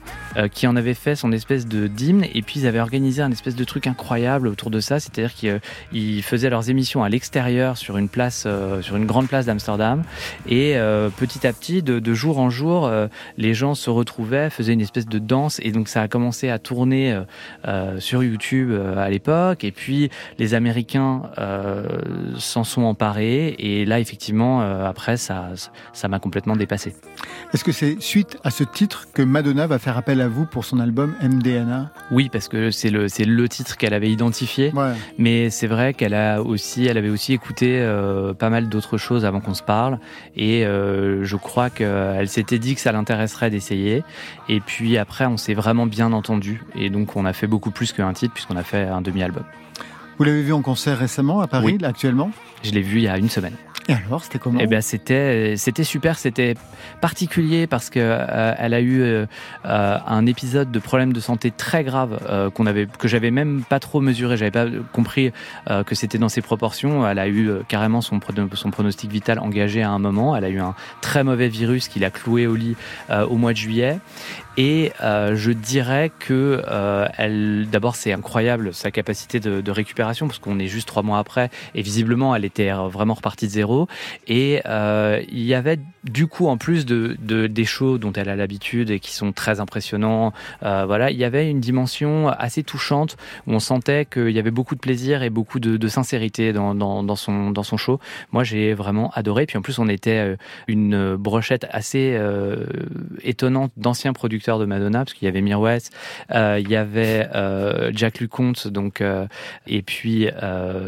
qui 0.54 0.68
en 0.68 0.76
avait 0.76 0.94
fait 0.94 1.16
son 1.16 1.32
espèce 1.32 1.68
de 1.68 1.88
d'hymne, 1.88 2.26
et 2.34 2.42
puis 2.42 2.60
ils 2.60 2.68
avaient 2.68 2.80
organisé 2.80 3.22
un 3.22 3.32
espèce 3.32 3.56
de 3.56 3.64
truc 3.64 3.88
incroyable 3.88 4.48
autour 4.48 4.70
de 4.70 4.80
ça, 4.80 5.00
c'est-à-dire 5.00 5.34
qu'ils 5.34 6.24
faisaient 6.24 6.50
leurs 6.50 6.70
émissions 6.70 7.04
à 7.04 7.10
l'extérieur 7.10 7.78
sur 7.78 7.98
une 7.98 8.10
place, 8.10 8.48
sur 8.82 8.96
une 8.96 9.06
grande 9.06 9.28
place 9.28 9.46
d'Amsterdam, 9.46 10.04
et 10.48 10.76
petit 11.18 11.48
à 11.48 11.54
petit 11.54 11.82
de 11.82 11.99
de 12.00 12.14
jour 12.14 12.40
en 12.40 12.50
jour, 12.50 12.88
euh, 12.88 13.08
les 13.38 13.54
gens 13.54 13.76
se 13.76 13.90
retrouvaient, 13.90 14.50
faisaient 14.50 14.74
une 14.74 14.82
espèce 14.82 15.08
de 15.08 15.20
danse, 15.20 15.60
et 15.64 15.72
donc 15.72 15.88
ça 15.88 16.02
a 16.02 16.08
commencé 16.08 16.50
à 16.50 16.60
tourner 16.60 17.14
euh, 17.14 17.22
euh, 17.68 18.00
sur 18.00 18.24
YouTube 18.24 18.72
à 18.98 19.10
l'époque, 19.10 19.64
et 19.64 19.72
puis 19.72 20.10
les 20.38 20.54
Américains 20.54 21.24
s'en 22.38 22.64
sont 22.64 22.84
emparés, 22.84 23.56
et 23.60 23.86
là 23.86 24.00
effectivement, 24.00 24.62
après, 24.62 25.18
ça, 25.18 25.50
ça 25.94 26.08
m'a 26.08 26.20
complètement 26.20 26.56
dépassé. 26.56 26.94
Est-ce 27.54 27.64
que 27.64 27.72
c'est 27.72 28.02
suite 28.02 28.38
à 28.44 28.52
ce 28.52 28.64
titre 28.64 29.08
que 29.14 29.22
Madonna 29.22 29.68
va 29.68 29.80
faire 29.80 29.98
appel 29.98 30.22
à 30.22 30.28
vous 30.28 30.46
pour 30.46 30.66
son 30.66 30.80
album 30.80 31.16
MDNA 31.22 31.92
Oui, 32.12 32.30
parce 32.32 32.48
que 32.48 32.72
c'est 32.72 32.90
le, 32.90 33.08
c'est 33.08 33.26
le 33.26 33.50
titre 33.50 33.78
qu'elle 33.78 33.94
avait 33.94 34.12
identifié, 34.12 34.72
mais 35.18 35.50
c'est 35.50 35.68
vrai 35.68 35.94
qu'elle 35.94 36.14
a 36.14 36.42
aussi, 36.42 36.86
elle 36.86 36.98
avait 36.98 37.10
aussi 37.10 37.34
écouté 37.34 37.86
pas 38.38 38.50
mal 38.50 38.70
d'autres 38.70 38.98
choses 38.98 39.26
avant 39.26 39.42
qu'on 39.42 39.54
se 39.54 39.64
parle, 39.64 40.00
et 40.36 40.64
je 40.64 41.36
crois 41.36 41.70
que 41.70 41.84
elle 41.90 42.30
s'était 42.30 42.60
dit 42.60 42.76
que 42.76 42.82
ça 42.82 42.92
l'intéresserait 42.92 43.50
d'essayer. 43.50 44.04
Et 44.48 44.60
puis 44.60 44.98
après, 44.98 45.26
on 45.26 45.38
s'est 45.38 45.54
vraiment 45.54 45.86
bien 45.86 46.14
entendu. 46.14 46.62
Et 46.76 46.90
donc, 46.90 47.16
on 47.16 47.26
a 47.26 47.34
fait 47.34 47.48
beaucoup 47.48 47.72
plus 47.72 47.92
qu'un 47.92 48.14
titre 48.14 48.34
puisqu'on 48.34 48.58
a 48.58 48.64
fait 48.64 48.84
un 48.84 49.02
demi-album. 49.02 49.44
Vous 50.20 50.26
l'avez 50.26 50.42
vu 50.42 50.52
en 50.52 50.62
concert 50.62 50.98
récemment 50.98 51.40
à 51.40 51.48
Paris, 51.48 51.78
actuellement? 51.82 52.32
Je 52.62 52.72
l'ai 52.72 52.82
vu 52.82 52.98
il 52.98 53.04
y 53.04 53.08
a 53.08 53.18
une 53.18 53.30
semaine. 53.30 53.56
Et 53.88 53.94
alors, 53.94 54.22
c'était 54.22 54.38
comment? 54.38 54.60
Eh 54.62 54.68
bien, 54.68 54.82
c'était 54.82 55.56
c'était 55.56 55.86
super, 55.86 56.20
c'était 56.20 56.56
particulier 57.02 57.66
parce 57.66 57.90
que 57.90 58.00
euh, 58.02 58.54
elle 58.58 58.74
a 58.74 58.82
eu 58.82 59.02
euh, 59.02 59.26
un 59.64 60.26
épisode 60.28 60.72
de 60.72 60.80
problème 60.80 61.14
de 61.14 61.20
santé 61.22 61.50
très 61.50 61.84
grave 61.84 62.20
euh, 62.30 62.50
qu'on 62.52 62.68
avait 62.68 62.86
que 62.86 63.08
j'avais 63.08 63.32
même 63.32 63.64
pas 63.68 63.80
trop 63.80 64.02
mesuré, 64.02 64.38
j'avais 64.38 64.52
pas 64.52 64.68
compris 64.92 65.32
que 65.86 65.96
c'était 65.96 66.18
dans 66.18 66.30
ses 66.30 66.42
proportions. 66.42 67.08
Elle 67.08 67.18
a 67.18 67.30
eu 67.30 67.50
carrément 67.70 68.02
son 68.02 68.20
son 68.54 68.72
pronostic 68.72 69.10
vital 69.10 69.40
engagé 69.40 69.82
à 69.82 69.90
un 69.90 70.00
moment. 70.00 70.36
Elle 70.36 70.44
a 70.46 70.50
eu 70.50 70.60
un 70.60 70.76
très 71.02 71.24
mauvais 71.24 71.48
virus 71.48 71.88
qui 71.88 72.00
l'a 72.00 72.12
cloué 72.12 72.46
au 72.46 72.56
lit 72.56 72.76
au 73.10 73.38
mois 73.38 73.54
de 73.54 73.58
juillet. 73.58 74.00
Et 74.62 74.92
je 75.00 75.52
dirais 75.52 76.12
que 76.20 76.62
elle, 77.18 77.68
d'abord, 77.72 77.96
c'est 77.96 78.12
incroyable 78.12 78.74
sa 78.74 78.92
capacité 78.92 79.40
de, 79.40 79.62
de 79.62 79.72
récupération 79.72 80.28
parce 80.28 80.40
qu'on 80.40 80.60
est 80.60 80.68
juste 80.68 80.88
trois 80.88 81.02
mois 81.02 81.20
après 81.20 81.50
et 81.76 81.82
visiblement, 81.82 82.36
elle 82.36 82.44
était 82.44 82.72
vraiment 82.72 83.14
repartie 83.14 83.48
de 83.48 83.52
zéro. 83.52 83.88
Et 84.28 84.62
euh, 84.66 85.22
il 85.32 85.46
y 85.46 85.54
avait 85.54 85.80
du 86.04 86.28
coup, 86.28 86.48
en 86.48 86.58
plus 86.58 86.86
de, 86.86 87.18
de 87.20 87.48
des 87.48 87.66
shows 87.66 87.98
dont 87.98 88.14
elle 88.14 88.30
a 88.30 88.36
l'habitude 88.36 88.90
et 88.90 89.00
qui 89.00 89.14
sont 89.14 89.32
très 89.32 89.60
impressionnants, 89.60 90.34
euh, 90.64 90.86
voilà, 90.86 91.12
il 91.12 91.18
y 91.18 91.24
avait 91.24 91.50
une 91.50 91.60
dimension 91.60 92.30
assez 92.30 92.64
touchante 92.64 93.18
où 93.48 93.54
on 93.54 93.60
sentait 93.60 94.06
qu'il 94.06 94.32
y 94.32 94.40
avait 94.40 94.52
beaucoup 94.52 94.76
de 94.76 94.80
plaisir 94.80 95.24
et 95.24 95.30
beaucoup 95.30 95.60
de, 95.60 95.78
de 95.78 95.88
sincérité 95.88 96.54
dans, 96.54 96.74
dans, 96.74 97.04
dans, 97.04 97.16
son, 97.16 97.52
dans 97.52 97.64
son 97.64 97.78
show. 97.78 98.00
Moi, 98.32 98.44
j'ai 98.44 98.74
vraiment 98.74 99.12
adoré. 99.14 99.46
Puis 99.46 99.58
en 99.58 99.62
plus, 99.62 99.78
on 99.80 99.90
était 99.90 100.20
euh, 100.20 100.36
une 100.68 101.16
brochette 101.16 101.68
assez 101.72 102.16
euh, 102.16 102.66
étonnante 103.24 103.72
d'anciens 103.78 104.14
producteurs 104.14 104.49
de 104.58 104.66
Madonna, 104.66 105.00
parce 105.00 105.14
qu'il 105.14 105.26
y 105.26 105.30
avait 105.30 105.42
Mir 105.42 105.60
West, 105.60 105.94
euh, 106.32 106.60
il 106.60 106.70
y 106.70 106.76
avait 106.76 107.30
euh, 107.36 107.92
Jack 107.94 108.20
Luconte, 108.20 108.68
donc, 108.68 109.04
et 109.68 109.82
puis 109.82 110.28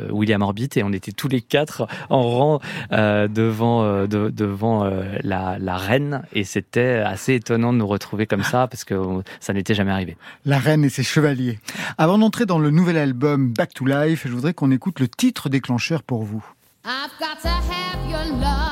William 0.09 0.41
Orbit, 0.41 0.69
et 0.75 0.83
on 0.83 0.93
était 0.93 1.11
tous 1.11 1.27
les 1.27 1.41
quatre 1.41 1.87
en 2.09 2.21
rang 2.21 2.59
devant, 2.91 4.07
de, 4.07 4.29
devant 4.29 4.89
la, 5.23 5.57
la, 5.59 5.77
reine 5.77 6.23
et 6.33 6.43
c'était 6.43 7.03
assez 7.05 7.35
étonnant 7.35 7.73
de 7.73 7.77
nous 7.77 7.87
retrouver 7.87 8.25
comme 8.25 8.43
ça 8.43 8.67
parce 8.67 8.83
que 8.83 8.95
ça 9.39 9.53
n'était 9.53 9.73
jamais 9.73 9.91
arrivé. 9.91 10.17
La 10.45 10.59
reine 10.59 10.83
et 10.83 10.89
ses 10.89 11.03
chevaliers. 11.03 11.59
Avant 11.97 12.17
d'entrer 12.17 12.45
dans 12.45 12.59
le 12.59 12.71
nouvel 12.71 12.97
album 12.97 13.51
Back 13.51 13.73
to 13.73 13.85
Life, 13.85 14.23
je 14.25 14.33
voudrais 14.33 14.53
qu'on 14.53 14.71
écoute 14.71 14.99
le 14.99 15.07
titre 15.07 15.49
déclencheur 15.49 16.03
pour 16.03 16.23
vous. 16.23 16.43
I've 16.83 17.11
got 17.19 17.39
to 17.41 17.47
have 17.47 18.09
your 18.09 18.39
love. 18.39 18.71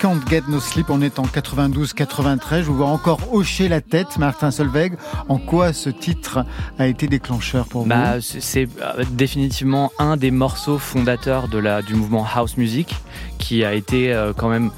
Can't 0.00 0.20
Get 0.28 0.42
No 0.48 0.60
Sleep, 0.60 0.90
on 0.90 1.02
est 1.02 1.18
en 1.18 1.24
92-93. 1.24 2.58
Je 2.58 2.62
vous 2.62 2.76
vois 2.76 2.86
encore 2.86 3.18
hocher 3.32 3.68
la 3.68 3.80
tête, 3.80 4.16
Martin 4.16 4.52
Solveig. 4.52 4.92
En 5.28 5.38
quoi 5.38 5.72
ce 5.72 5.90
titre 5.90 6.44
a 6.78 6.86
été 6.86 7.08
déclencheur 7.08 7.66
pour 7.66 7.82
vous 7.82 7.88
bah, 7.88 8.20
C'est 8.20 8.68
euh, 8.80 9.04
définitivement 9.10 9.90
un 9.98 10.16
des 10.16 10.30
morceaux 10.30 10.78
fondateurs 10.78 11.48
du 11.48 11.94
mouvement 11.94 12.24
house 12.32 12.56
music 12.56 12.94
qui 13.38 13.64
a 13.64 13.74
été 13.74 14.12
euh, 14.12 14.32
quand 14.36 14.48
même 14.48 14.70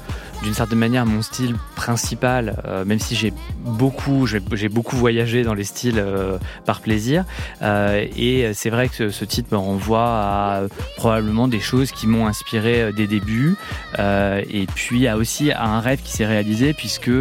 d'une 0.43 0.53
certaine 0.53 0.79
manière 0.79 1.05
mon 1.05 1.21
style 1.21 1.55
principal, 1.75 2.61
euh, 2.65 2.85
même 2.85 2.99
si 2.99 3.15
j'ai 3.15 3.33
beaucoup, 3.63 4.25
j'ai 4.25 4.69
beaucoup 4.69 4.95
voyagé 4.95 5.43
dans 5.43 5.53
les 5.53 5.63
styles 5.63 5.99
euh, 5.99 6.37
par 6.65 6.81
plaisir. 6.81 7.25
Euh, 7.61 8.05
et 8.17 8.51
c'est 8.53 8.69
vrai 8.69 8.89
que 8.89 9.09
ce, 9.09 9.25
titre 9.25 9.49
me 9.51 9.57
renvoie 9.57 10.03
à 10.03 10.61
probablement 10.97 11.47
des 11.47 11.59
choses 11.59 11.91
qui 11.91 12.07
m'ont 12.07 12.27
inspiré 12.27 12.91
des 12.93 13.07
débuts. 13.07 13.55
et 13.97 14.67
puis 14.75 15.07
à 15.07 15.17
aussi 15.17 15.51
à 15.51 15.65
un 15.65 15.79
rêve 15.79 16.01
qui 16.01 16.11
s'est 16.11 16.25
réalisé 16.25 16.73
puisque 16.73 17.11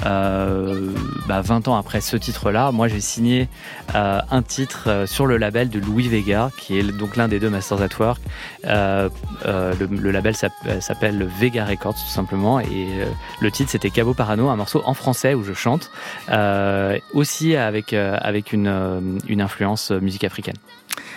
bah, 0.00 1.40
20 1.42 1.68
ans 1.68 1.76
après 1.76 2.00
ce 2.00 2.16
titre-là, 2.16 2.72
moi 2.72 2.88
j'ai 2.88 3.00
signé 3.00 3.48
un 3.94 4.42
titre 4.42 5.04
sur 5.06 5.26
le 5.26 5.36
label 5.36 5.68
de 5.68 5.78
Louis 5.78 6.08
Vega, 6.08 6.50
qui 6.58 6.78
est 6.78 6.82
donc 6.82 7.16
l'un 7.16 7.28
des 7.28 7.38
deux 7.38 7.50
Masters 7.50 7.82
at 7.82 7.98
Work. 7.98 8.20
Le, 8.64 9.86
le, 9.86 10.10
label 10.10 10.34
s'appelle 10.34 11.28
Vega 11.38 11.64
Records 11.64 11.94
tout 11.94 12.12
simplement 12.12 12.60
euh, 12.72 13.10
le 13.40 13.50
titre 13.50 13.70
c'était 13.70 13.90
Cabo 13.90 14.14
Parano, 14.14 14.48
un 14.48 14.56
morceau 14.56 14.82
en 14.84 14.94
français 14.94 15.34
où 15.34 15.42
je 15.42 15.52
chante, 15.52 15.90
euh, 16.28 16.98
aussi 17.12 17.56
avec 17.56 17.92
euh, 17.92 18.16
avec 18.20 18.52
une, 18.52 19.20
une 19.28 19.40
influence 19.40 19.90
musique 19.90 20.24
africaine. 20.24 20.56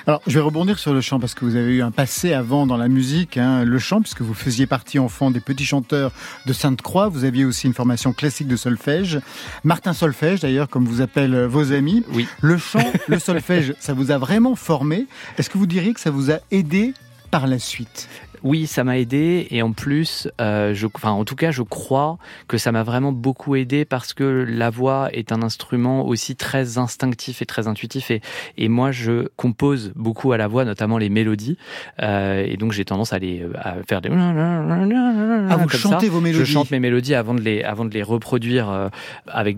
Alors, 0.05 0.22
je 0.27 0.33
vais 0.33 0.41
rebondir 0.41 0.79
sur 0.79 0.93
le 0.93 1.00
chant 1.00 1.19
parce 1.19 1.33
que 1.33 1.45
vous 1.45 1.55
avez 1.55 1.75
eu 1.75 1.81
un 1.81 1.91
passé 1.91 2.33
avant 2.33 2.67
dans 2.67 2.75
la 2.75 2.89
musique, 2.89 3.38
hein, 3.38 3.63
le 3.63 3.79
chant, 3.79 4.01
puisque 4.01 4.22
vous 4.22 4.33
faisiez 4.33 4.65
partie 4.65 5.00
enfant 5.00 5.31
des 5.31 5.39
petits 5.39 5.65
chanteurs 5.65 6.12
de 6.45 6.51
Sainte-Croix. 6.51 7.07
Vous 7.07 7.24
aviez 7.24 7.45
aussi 7.45 7.67
une 7.67 7.74
formation 7.74 8.12
classique 8.12 8.48
de 8.48 8.57
solfège. 8.57 9.19
Martin 9.63 9.93
Solfège, 9.93 10.41
d'ailleurs, 10.41 10.67
comme 10.67 10.86
vous 10.86 11.01
appellent 11.01 11.45
vos 11.45 11.72
amis. 11.72 12.03
Oui. 12.12 12.27
Le 12.41 12.57
chant, 12.57 12.91
le 13.07 13.17
solfège, 13.17 13.75
ça 13.79 13.93
vous 13.93 14.12
a 14.12 14.17
vraiment 14.17 14.55
formé. 14.55 15.07
Est-ce 15.38 15.50
que 15.50 15.57
vous 15.57 15.67
diriez 15.67 15.93
que 15.93 16.01
ça 16.01 16.12
vous 16.12 16.31
a 16.31 16.39
aidé 16.51 16.93
par 17.31 17.48
la 17.48 17.60
suite? 17.60 18.10
Oui, 18.43 18.67
ça 18.67 18.83
m'a 18.83 18.97
aidé 18.97 19.47
et 19.51 19.62
en 19.62 19.71
plus, 19.71 20.27
euh, 20.41 20.73
je, 20.73 20.88
enfin, 20.93 21.12
en 21.12 21.25
tout 21.25 21.35
cas, 21.35 21.51
je 21.51 21.62
crois 21.62 22.17
que 22.47 22.57
ça 22.57 22.71
m'a 22.71 22.83
vraiment 22.83 23.12
beaucoup 23.12 23.55
aidé 23.55 23.85
parce 23.85 24.13
que 24.13 24.45
la 24.47 24.69
voix 24.69 25.09
est 25.13 25.31
un 25.31 25.41
instrument 25.41 26.05
aussi 26.05 26.35
très 26.35 26.77
instinctif 26.77 27.41
et 27.41 27.45
très 27.45 27.67
intuitif 27.67 28.12
et, 28.12 28.21
et 28.57 28.69
moi, 28.69 28.91
je 28.91 29.29
compose 29.35 29.93
beaucoup 29.95 30.31
à 30.31 30.38
la 30.38 30.47
voix, 30.47 30.65
notamment 30.65 30.97
les 30.97 31.09
mélodies. 31.09 31.57
Euh, 32.01 32.45
et 32.45 32.57
donc 32.57 32.71
j'ai 32.71 32.85
tendance 32.85 33.13
à 33.13 33.19
les 33.19 33.45
à 33.55 33.75
faire 33.88 34.01
des 34.01 34.09
ah, 34.12 35.57
vous 35.57 35.69
chantez 35.69 36.09
vos 36.09 36.19
mélodies. 36.19 36.45
Je 36.45 36.51
chante 36.51 36.71
mes 36.71 36.79
mélodies 36.79 37.15
avant 37.15 37.33
de 37.33 37.41
les 37.41 37.63
avant 37.63 37.85
de 37.85 37.93
les 37.93 38.03
reproduire 38.03 38.69
euh, 38.69 38.89
avec 39.27 39.57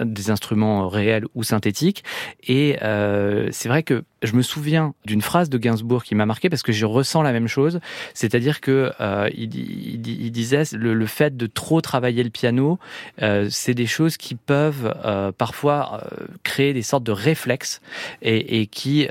des 0.00 0.30
instruments 0.30 0.88
réels 0.88 1.24
ou 1.34 1.42
synthétiques. 1.42 2.04
Et 2.46 2.76
euh, 2.82 3.48
c'est 3.50 3.68
vrai 3.68 3.82
que 3.82 4.04
je 4.24 4.34
me 4.34 4.42
souviens 4.42 4.94
d'une 5.04 5.22
phrase 5.22 5.50
de 5.50 5.58
Gainsbourg 5.58 6.04
qui 6.04 6.14
m'a 6.14 6.26
marqué 6.26 6.48
parce 6.48 6.62
que 6.62 6.72
je 6.72 6.86
ressens 6.86 7.22
la 7.22 7.32
même 7.32 7.48
chose. 7.48 7.80
C'est-à-dire 8.14 8.60
que 8.60 8.92
euh, 9.00 9.28
il, 9.34 10.30
disait 10.30 10.62
le, 10.72 11.06
fait 11.06 11.36
de 11.36 11.46
trop 11.46 11.80
travailler 11.80 12.22
le 12.22 12.30
piano, 12.30 12.78
euh, 13.22 13.48
c'est 13.50 13.74
des 13.74 13.86
choses 13.86 14.16
qui 14.16 14.34
peuvent 14.34 14.94
euh, 15.04 15.32
parfois 15.32 16.02
créer 16.42 16.72
des 16.72 16.82
sortes 16.82 17.04
de 17.04 17.12
réflexes 17.12 17.80
et, 18.22 18.66
qui 18.66 19.08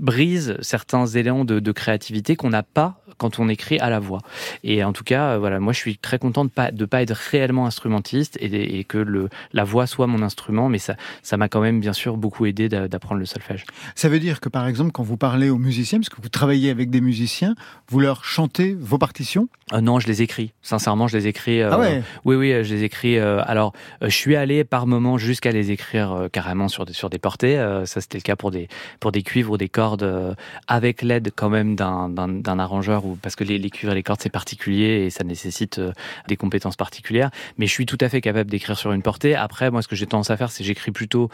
brisent 0.00 0.56
certains 0.60 1.06
éléments 1.06 1.44
de, 1.44 1.72
créativité 1.72 2.36
qu'on 2.36 2.50
n'a 2.50 2.62
pas 2.62 3.00
quand 3.18 3.38
on 3.38 3.48
écrit 3.48 3.78
à 3.78 3.90
la 3.90 4.00
voix. 4.00 4.20
Et 4.64 4.82
en 4.84 4.92
tout 4.92 5.04
cas, 5.04 5.38
voilà, 5.38 5.60
moi 5.60 5.72
je 5.72 5.78
suis 5.78 5.96
très 5.98 6.18
content 6.18 6.44
de 6.44 6.50
pas 6.50 6.70
de 6.70 6.84
pas 6.84 7.02
être 7.02 7.14
réellement 7.14 7.66
instrumentiste 7.66 8.36
et, 8.40 8.84
que 8.84 8.98
le 8.98 9.28
la 9.52 9.64
voix 9.64 9.86
soit 9.86 10.06
mon 10.06 10.22
instrument, 10.22 10.68
mais 10.68 10.78
ça 10.78 10.96
ça 11.22 11.36
m'a 11.36 11.48
quand 11.48 11.60
même 11.60 11.80
bien 11.80 11.92
sûr 11.92 12.16
beaucoup 12.16 12.46
aidé 12.46 12.68
d'apprendre 12.68 13.20
le 13.20 13.26
solfège. 13.26 13.53
Ça 13.94 14.08
veut 14.08 14.18
dire 14.18 14.40
que 14.40 14.48
par 14.48 14.66
exemple, 14.66 14.92
quand 14.92 15.02
vous 15.02 15.16
parlez 15.16 15.50
aux 15.50 15.58
musiciens, 15.58 15.98
parce 15.98 16.08
que 16.08 16.20
vous 16.20 16.28
travaillez 16.28 16.70
avec 16.70 16.90
des 16.90 17.00
musiciens, 17.00 17.54
vous 17.88 18.00
leur 18.00 18.24
chantez 18.24 18.74
vos 18.78 18.98
partitions? 18.98 19.48
Euh, 19.72 19.80
Non, 19.80 19.98
je 19.98 20.06
les 20.06 20.22
écris. 20.22 20.52
Sincèrement, 20.62 21.08
je 21.08 21.16
les 21.16 21.26
écris. 21.26 21.60
Euh, 21.60 21.70
ah 21.72 21.78
ouais? 21.78 22.02
Oui, 22.24 22.36
oui, 22.36 22.64
je 22.64 22.74
les 22.74 22.84
écris. 22.84 23.18
Euh, 23.18 23.42
alors, 23.46 23.72
je 24.02 24.08
suis 24.08 24.36
allé 24.36 24.64
par 24.64 24.86
moments 24.86 25.18
jusqu'à 25.18 25.52
les 25.52 25.70
écrire 25.70 26.28
carrément 26.32 26.68
sur 26.68 26.84
des 26.84 26.92
sur 26.92 27.10
des 27.10 27.18
portées. 27.18 27.56
ça, 27.86 28.00
c'était 28.00 28.18
le 28.18 28.22
cas 28.22 28.36
pour 28.36 28.50
des 28.50 28.68
pour 29.00 29.12
des 29.12 29.22
cuivres 29.22 29.52
ou 29.52 29.56
des 29.56 29.68
cordes, 29.68 30.36
avec 30.68 31.02
l'aide 31.02 31.30
quand 31.34 31.50
même 31.50 31.76
d'un 31.76 32.08
d'un 32.08 32.58
arrangeur 32.58 33.04
ou 33.06 33.16
parce 33.16 33.36
que 33.36 33.44
les, 33.44 33.58
les 33.58 33.70
cuivres 33.70 33.92
et 33.92 33.96
les 33.96 34.02
cordes 34.02 34.20
c'est 34.22 34.30
particulier 34.30 35.04
et 35.06 35.10
ça 35.10 35.24
nécessite 35.24 35.80
des 36.28 36.36
compétences 36.36 36.76
particulières. 36.76 37.30
Mais 37.58 37.66
je 37.66 37.72
suis 37.72 37.86
tout 37.86 37.98
à 38.00 38.08
fait 38.08 38.20
capable 38.20 38.50
d'écrire 38.50 38.78
sur 38.78 38.92
une 38.92 39.02
portée. 39.02 39.34
Après, 39.34 39.70
moi, 39.70 39.82
ce 39.82 39.88
que 39.88 39.96
j'ai 39.96 40.06
tendance 40.06 40.30
à 40.30 40.36
faire, 40.36 40.50
c'est 40.50 40.64
j'écris 40.64 40.92
plutôt 40.92 41.30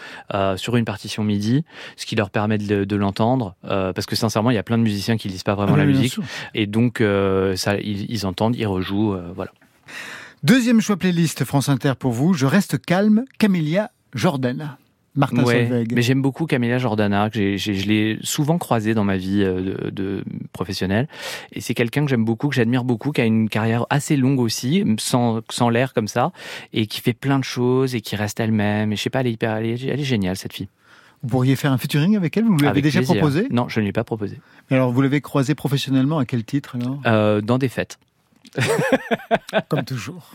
sur 0.56 0.76
une 0.76 0.84
partition 0.84 1.24
MIDI, 1.24 1.64
ce 1.96 2.06
qui 2.06 2.09
leur 2.16 2.30
permet 2.30 2.58
de, 2.58 2.84
de 2.84 2.96
l'entendre, 2.96 3.54
parce 3.62 4.06
que 4.06 4.16
sincèrement, 4.16 4.50
il 4.50 4.54
y 4.54 4.58
a 4.58 4.62
plein 4.62 4.78
de 4.78 4.82
musiciens 4.82 5.16
qui 5.16 5.28
lisent 5.28 5.42
pas 5.42 5.54
vraiment 5.54 5.74
ah 5.74 5.78
la 5.78 5.84
musique, 5.84 6.16
et 6.54 6.66
donc 6.66 7.02
ça, 7.56 7.76
ils, 7.76 8.10
ils 8.10 8.26
entendent, 8.26 8.56
ils 8.56 8.66
rejouent, 8.66 9.14
euh, 9.14 9.32
voilà. 9.34 9.52
Deuxième 10.42 10.80
choix 10.80 10.96
playlist 10.96 11.44
France 11.44 11.68
Inter 11.68 11.92
pour 11.98 12.12
vous. 12.12 12.32
Je 12.32 12.46
reste 12.46 12.80
calme, 12.80 13.24
Camélia 13.38 13.90
Jordana. 14.14 14.78
Martin 15.16 15.42
ouais, 15.42 15.84
Mais 15.92 16.02
j'aime 16.02 16.22
beaucoup 16.22 16.46
Camélia 16.46 16.78
Jordana. 16.78 17.28
Que 17.30 17.56
je 17.56 17.72
l'ai 17.86 18.18
souvent 18.22 18.58
croisé 18.58 18.94
dans 18.94 19.04
ma 19.04 19.16
vie 19.16 19.42
euh, 19.42 19.90
de, 19.90 20.24
professionnelle. 20.52 21.08
Et 21.52 21.60
c'est 21.60 21.74
quelqu'un 21.74 22.04
que 22.04 22.10
j'aime 22.10 22.24
beaucoup, 22.24 22.48
que 22.48 22.54
j'admire 22.54 22.84
beaucoup, 22.84 23.10
qui 23.10 23.20
a 23.20 23.24
une 23.24 23.48
carrière 23.48 23.86
assez 23.90 24.16
longue 24.16 24.40
aussi, 24.40 24.84
sans, 24.98 25.40
sans 25.50 25.68
l'air 25.68 25.92
comme 25.92 26.08
ça, 26.08 26.32
et 26.72 26.86
qui 26.86 27.00
fait 27.00 27.12
plein 27.12 27.38
de 27.38 27.44
choses 27.44 27.94
et 27.94 28.00
qui 28.00 28.16
reste 28.16 28.40
elle-même. 28.40 28.92
Et 28.92 28.96
je 28.96 29.02
sais 29.02 29.10
pas, 29.10 29.20
elle 29.20 29.26
est 29.26 29.32
hyper, 29.32 29.56
elle 29.56 29.66
est, 29.66 29.84
elle 29.84 30.00
est 30.00 30.04
géniale 30.04 30.36
cette 30.36 30.54
fille. 30.54 30.68
Vous 31.22 31.28
pourriez 31.28 31.54
faire 31.56 31.70
un 31.72 31.78
featuring 31.78 32.16
avec 32.16 32.36
elle 32.36 32.44
Vous 32.44 32.56
lui 32.56 32.66
avez 32.66 32.80
déjà 32.82 33.02
proposé 33.02 33.46
Non, 33.50 33.68
je 33.68 33.78
ne 33.80 33.82
lui 33.84 33.90
ai 33.90 33.92
pas 33.92 34.04
proposé. 34.04 34.40
Mais 34.70 34.76
alors, 34.76 34.90
vous 34.90 35.02
l'avez 35.02 35.20
croisée 35.20 35.54
professionnellement 35.54 36.18
à 36.18 36.24
quel 36.24 36.44
titre 36.44 36.76
alors? 36.76 37.00
Euh, 37.06 37.40
Dans 37.42 37.58
des 37.58 37.68
fêtes. 37.68 37.98
Comme 39.68 39.84
toujours. 39.84 40.32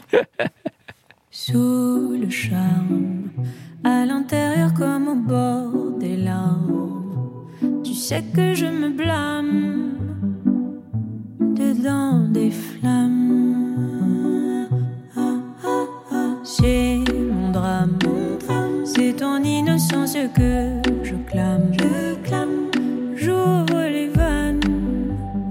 Sous 1.31 2.15
le 2.21 2.29
charme, 2.29 3.23
à 3.83 4.05
l'intérieur 4.05 4.73
comme 4.73 5.07
au 5.09 5.15
bord 5.15 5.97
des 5.99 6.15
larmes, 6.15 7.45
tu 7.83 7.93
sais 7.93 8.23
que 8.33 8.53
je 8.53 8.65
me 8.65 8.89
blâme 8.89 9.95
dedans 11.39 12.19
des 12.29 12.51
flammes. 12.51 13.23
C'est 16.43 17.03
mon 17.31 17.51
drame, 17.51 17.97
c'est 18.85 19.13
ton 19.13 19.43
innocence 19.43 20.15
que 20.35 20.81
je 21.03 21.15
clame. 21.29 21.71
Je 21.73 22.15
clame, 22.27 22.69
j'ouvre 23.15 23.81
les 23.89 24.09
vannes 24.09 24.59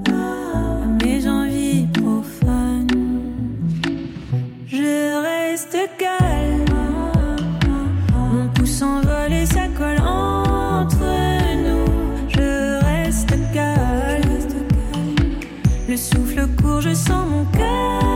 à 0.09 1.05
mes 1.05 1.29
envies 1.29 1.87
profanes. 1.93 2.87
Je 4.67 5.23
reste 5.23 5.77
calme, 5.99 6.65
mon 8.13 8.49
pouce 8.55 8.71
s'envole 8.71 9.33
et 9.33 9.47
ça 9.47 9.67
colle 9.77 10.01
entre 10.07 11.05
nous. 11.65 12.29
Je 12.29 12.85
reste 12.85 13.35
calme, 13.53 14.39
le 15.89 15.97
souffle 15.97 16.47
court, 16.63 16.81
je 16.81 16.95
sens 16.95 17.27
mon 17.29 17.45
cœur. 17.47 18.14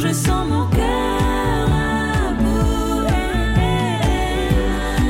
Je 0.00 0.12
sens 0.12 0.48
mon 0.48 0.66
cœur 0.68 1.68
à 1.68 2.32
bout. 2.38 3.06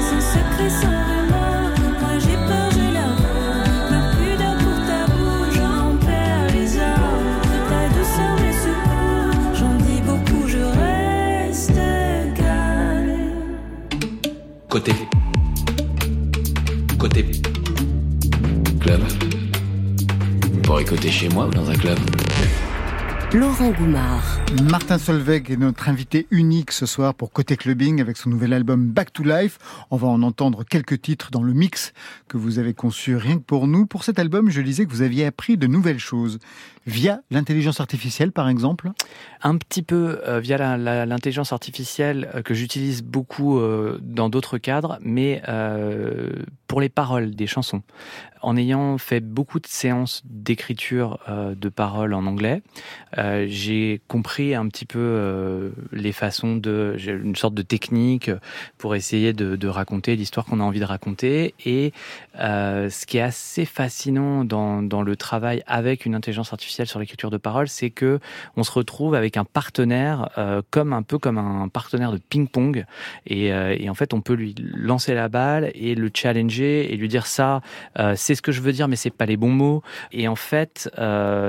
Sans 0.08 0.22
secret, 0.32 0.70
sans 0.80 0.98
remords, 1.10 1.78
moi 2.00 2.14
j'ai 2.18 2.38
peur, 2.48 2.68
je 2.72 2.86
l'avoue. 2.96 3.90
Ma 3.90 4.00
pudeur 4.16 4.56
pour 4.58 4.78
ta 4.88 5.00
bouche, 5.12 5.54
j'en 5.54 5.96
perds 6.06 6.48
les 6.54 6.70
arbres. 6.78 7.40
Ta 7.70 7.82
douceur 7.96 8.34
me 8.42 8.50
secoue, 8.64 9.30
j'en 9.58 9.74
dis 9.86 10.00
beaucoup, 10.08 10.48
je 10.48 10.62
reste 10.80 11.80
calme. 12.36 13.32
Côté. 14.68 14.92
Côté. 16.98 17.30
Club. 18.80 19.00
Pourrez 20.64 20.84
côté 20.84 21.10
chez 21.10 21.28
moi 21.28 21.46
ou 21.46 21.50
dans 21.50 21.70
un 21.70 21.76
club? 21.76 21.98
Laurent 23.32 23.70
Goumard. 23.70 24.40
Martin 24.68 24.98
Solveig 24.98 25.52
est 25.52 25.56
notre 25.56 25.88
invité 25.88 26.26
unique 26.32 26.72
ce 26.72 26.84
soir 26.84 27.14
pour 27.14 27.30
Côté 27.30 27.56
Clubbing 27.56 28.00
avec 28.00 28.16
son 28.16 28.28
nouvel 28.28 28.52
album 28.52 28.86
Back 28.88 29.12
to 29.12 29.22
Life. 29.22 29.58
On 29.92 29.96
va 29.96 30.08
en 30.08 30.22
entendre 30.22 30.64
quelques 30.64 31.00
titres 31.00 31.30
dans 31.30 31.44
le 31.44 31.52
mix 31.52 31.92
que 32.26 32.36
vous 32.36 32.58
avez 32.58 32.74
conçu 32.74 33.14
rien 33.14 33.36
que 33.36 33.44
pour 33.44 33.68
nous. 33.68 33.86
Pour 33.86 34.02
cet 34.02 34.18
album, 34.18 34.50
je 34.50 34.60
lisais 34.60 34.84
que 34.84 34.90
vous 34.90 35.02
aviez 35.02 35.26
appris 35.26 35.56
de 35.56 35.68
nouvelles 35.68 36.00
choses. 36.00 36.40
Via 36.86 37.20
l'intelligence 37.30 37.80
artificielle, 37.80 38.32
par 38.32 38.48
exemple 38.48 38.90
Un 39.42 39.56
petit 39.56 39.82
peu 39.82 40.20
euh, 40.26 40.40
via 40.40 40.76
l'intelligence 40.76 41.52
artificielle 41.52 42.30
euh, 42.34 42.42
que 42.42 42.54
j'utilise 42.54 43.02
beaucoup 43.02 43.58
euh, 43.58 43.98
dans 44.02 44.28
d'autres 44.28 44.58
cadres, 44.58 44.98
mais 45.02 45.42
pour 46.66 46.80
les 46.80 46.88
paroles 46.88 47.34
des 47.34 47.46
chansons. 47.46 47.82
En 48.42 48.56
ayant 48.56 48.96
fait 48.96 49.20
beaucoup 49.20 49.60
de 49.60 49.66
séances 49.66 50.22
d'écriture 50.24 51.18
de 51.28 51.68
paroles 51.68 52.14
en 52.14 52.26
anglais, 52.26 52.62
j'ai 53.16 54.00
compris 54.06 54.54
un 54.54 54.68
petit 54.68 54.86
peu 54.86 55.72
les 55.92 56.12
façons 56.12 56.56
de, 56.56 56.96
une 57.06 57.36
sorte 57.36 57.54
de 57.54 57.62
technique 57.62 58.30
pour 58.78 58.94
essayer 58.94 59.32
de, 59.32 59.68
raconter 59.68 60.14
l'histoire 60.14 60.46
qu'on 60.46 60.60
a 60.60 60.62
envie 60.62 60.80
de 60.80 60.84
raconter. 60.84 61.54
Et 61.66 61.92
ce 62.34 63.06
qui 63.06 63.18
est 63.18 63.22
assez 63.22 63.64
fascinant 63.64 64.44
dans 64.44 65.02
le 65.02 65.16
travail 65.16 65.62
avec 65.66 66.06
une 66.06 66.14
intelligence 66.14 66.52
artificielle 66.52 66.69
sur 66.70 66.98
l'écriture 66.98 67.30
de 67.30 67.36
paroles, 67.36 67.68
c'est 67.68 67.90
que 67.90 68.20
on 68.56 68.62
se 68.62 68.72
retrouve 68.72 69.14
avec 69.14 69.36
un 69.36 69.44
partenaire 69.44 70.30
euh, 70.38 70.62
comme 70.70 70.92
un 70.92 71.02
peu 71.02 71.18
comme 71.18 71.38
un 71.38 71.68
partenaire 71.68 72.12
de 72.12 72.18
ping-pong. 72.18 72.84
Et, 73.26 73.52
euh, 73.52 73.76
et, 73.78 73.88
en 73.90 73.94
fait 73.94 74.14
on 74.14 74.20
peut 74.20 74.34
lui 74.34 74.54
lancer 74.58 75.14
la 75.14 75.28
balle 75.28 75.70
et 75.74 75.94
le 75.94 76.10
challenger 76.12 76.92
et 76.92 76.96
lui 76.96 77.08
dire 77.08 77.26
ça 77.26 77.60
euh, 77.98 78.14
c'est 78.16 78.34
ce 78.34 78.42
que 78.42 78.52
je 78.52 78.60
veux 78.60 78.72
dire 78.72 78.88
mais 78.88 78.96
c'est 78.96 79.10
pas 79.10 79.26
les 79.26 79.36
bons 79.36 79.50
mots. 79.50 79.82
Et 80.12 80.28
en 80.28 80.36
fait 80.36 80.90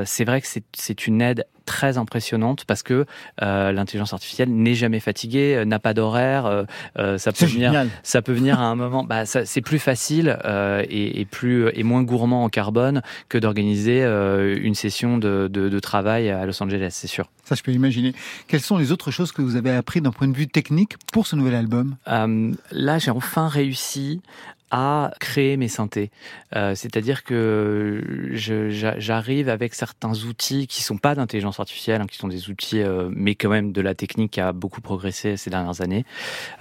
c'est 0.05 0.25
vrai 0.25 0.41
que 0.41 0.47
c'est 0.47 1.07
une 1.07 1.21
aide 1.21 1.45
très 1.65 1.97
impressionnante 1.97 2.65
parce 2.65 2.83
que 2.83 3.05
euh, 3.41 3.71
l'intelligence 3.71 4.13
artificielle 4.13 4.49
n'est 4.49 4.75
jamais 4.75 4.99
fatiguée, 4.99 5.55
euh, 5.55 5.65
n'a 5.65 5.79
pas 5.79 5.93
d'horaire. 5.93 6.65
Euh, 6.97 7.17
ça 7.17 7.31
peut 7.31 7.45
venir, 7.45 7.85
ça 8.03 8.21
peut 8.21 8.33
venir 8.33 8.59
à 8.59 8.65
un 8.65 8.75
moment. 8.75 9.03
Bah, 9.03 9.25
c'est 9.25 9.61
plus 9.61 9.79
facile 9.79 10.37
et, 10.89 11.21
et, 11.21 11.25
plus 11.25 11.69
et 11.73 11.83
moins 11.83 12.03
gourmand 12.03 12.43
en 12.43 12.49
carbone 12.49 13.01
que 13.29 13.37
d'organiser 13.37 14.03
une 14.03 14.75
session 14.75 15.17
de, 15.17 15.47
de, 15.51 15.69
de, 15.69 15.79
travail 15.79 16.29
à 16.29 16.45
Los 16.45 16.61
Angeles, 16.61 16.89
c'est 16.91 17.07
sûr. 17.07 17.29
Ça, 17.43 17.55
je 17.55 17.63
peux 17.63 17.71
imaginer. 17.71 18.13
Quelles 18.47 18.61
sont 18.61 18.77
les 18.77 18.91
autres 18.91 19.11
choses 19.11 19.31
que 19.31 19.41
vous 19.41 19.55
avez 19.55 19.71
appris 19.71 20.01
d'un 20.01 20.11
point 20.11 20.27
de 20.27 20.35
vue 20.35 20.47
technique 20.47 20.95
pour 21.11 21.27
ce 21.27 21.35
nouvel 21.35 21.55
album? 21.55 21.95
Là, 22.05 22.99
j'ai 22.99 23.11
enfin 23.11 23.47
réussi 23.47 24.21
à 24.71 25.11
créer 25.19 25.57
mes 25.57 25.67
synthés. 25.67 26.11
Euh, 26.55 26.75
C'est-à-dire 26.75 27.23
que 27.23 28.01
j'arrive 28.31 29.49
avec 29.49 29.75
certains 29.75 30.13
outils 30.23 30.65
qui 30.65 30.81
sont 30.81 30.97
pas 30.97 31.13
d'intelligence 31.13 31.59
artificielle, 31.59 32.01
hein, 32.01 32.07
qui 32.09 32.17
sont 32.17 32.29
des 32.29 32.49
outils, 32.49 32.81
euh, 32.81 33.09
mais 33.13 33.35
quand 33.35 33.49
même 33.49 33.73
de 33.73 33.81
la 33.81 33.93
technique 33.93 34.31
qui 34.31 34.41
a 34.41 34.53
beaucoup 34.53 34.81
progressé 34.81 35.35
ces 35.35 35.49
dernières 35.49 35.81
années. 35.81 36.05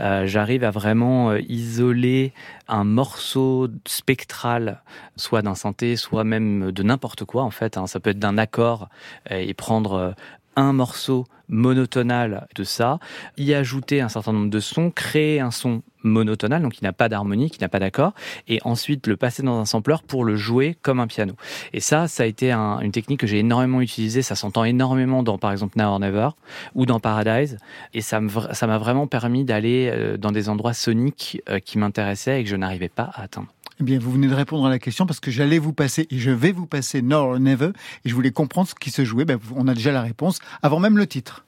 Euh, 0.00 0.26
j'arrive 0.26 0.64
à 0.64 0.70
vraiment 0.70 1.34
isoler 1.36 2.32
un 2.66 2.84
morceau 2.84 3.68
spectral, 3.86 4.82
soit 5.16 5.42
d'un 5.42 5.54
synthé, 5.54 5.96
soit 5.96 6.24
même 6.24 6.72
de 6.72 6.82
n'importe 6.82 7.24
quoi 7.24 7.44
en 7.44 7.50
fait. 7.50 7.76
Hein. 7.76 7.86
Ça 7.86 8.00
peut 8.00 8.10
être 8.10 8.18
d'un 8.18 8.38
accord 8.38 8.88
et 9.30 9.54
prendre 9.54 10.14
un 10.56 10.72
morceau 10.72 11.26
monotonal 11.50 12.46
de 12.54 12.64
ça, 12.64 12.98
y 13.36 13.52
ajouter 13.54 14.00
un 14.00 14.08
certain 14.08 14.32
nombre 14.32 14.50
de 14.50 14.60
sons, 14.60 14.90
créer 14.90 15.40
un 15.40 15.50
son 15.50 15.82
monotonal, 16.02 16.62
donc 16.62 16.72
qui 16.72 16.84
n'a 16.84 16.92
pas 16.92 17.08
d'harmonie, 17.08 17.50
qui 17.50 17.60
n'a 17.60 17.68
pas 17.68 17.80
d'accord, 17.80 18.14
et 18.48 18.60
ensuite 18.64 19.06
le 19.06 19.16
passer 19.16 19.42
dans 19.42 19.58
un 19.58 19.64
sampler 19.64 19.96
pour 20.06 20.24
le 20.24 20.36
jouer 20.36 20.76
comme 20.80 21.00
un 21.00 21.06
piano. 21.06 21.34
Et 21.72 21.80
ça, 21.80 22.08
ça 22.08 22.22
a 22.22 22.26
été 22.26 22.52
un, 22.52 22.80
une 22.80 22.92
technique 22.92 23.20
que 23.20 23.26
j'ai 23.26 23.40
énormément 23.40 23.80
utilisée, 23.80 24.22
ça 24.22 24.36
s'entend 24.36 24.64
énormément 24.64 25.22
dans 25.22 25.36
par 25.38 25.52
exemple 25.52 25.76
Now 25.76 25.88
or 25.88 26.00
Never 26.00 26.28
ou 26.74 26.86
dans 26.86 27.00
Paradise, 27.00 27.58
et 27.92 28.00
ça 28.00 28.20
m'a 28.20 28.78
vraiment 28.78 29.06
permis 29.06 29.44
d'aller 29.44 29.90
euh, 29.92 30.16
dans 30.16 30.32
des 30.32 30.48
endroits 30.48 30.72
soniques 30.72 31.42
euh, 31.48 31.58
qui 31.58 31.78
m'intéressaient 31.78 32.40
et 32.40 32.44
que 32.44 32.50
je 32.50 32.56
n'arrivais 32.56 32.88
pas 32.88 33.10
à 33.14 33.22
atteindre. 33.22 33.48
Eh 33.80 33.82
bien, 33.82 33.98
vous 33.98 34.12
venez 34.12 34.28
de 34.28 34.34
répondre 34.34 34.66
à 34.66 34.68
la 34.68 34.78
question 34.78 35.06
parce 35.06 35.20
que 35.20 35.30
j'allais 35.30 35.58
vous 35.58 35.72
passer 35.72 36.06
et 36.10 36.18
je 36.18 36.30
vais 36.30 36.52
vous 36.52 36.66
passer 36.66 37.00
Now 37.00 37.32
or 37.32 37.40
Never 37.40 37.70
et 38.04 38.10
je 38.10 38.14
voulais 38.14 38.30
comprendre 38.30 38.68
ce 38.68 38.74
qui 38.74 38.90
se 38.90 39.06
jouait. 39.06 39.24
Ben, 39.24 39.38
on 39.56 39.68
a 39.68 39.74
déjà 39.74 39.90
la 39.90 40.02
réponse 40.02 40.38
avant 40.62 40.80
même 40.80 40.98
le 40.98 41.06
titre. 41.06 41.46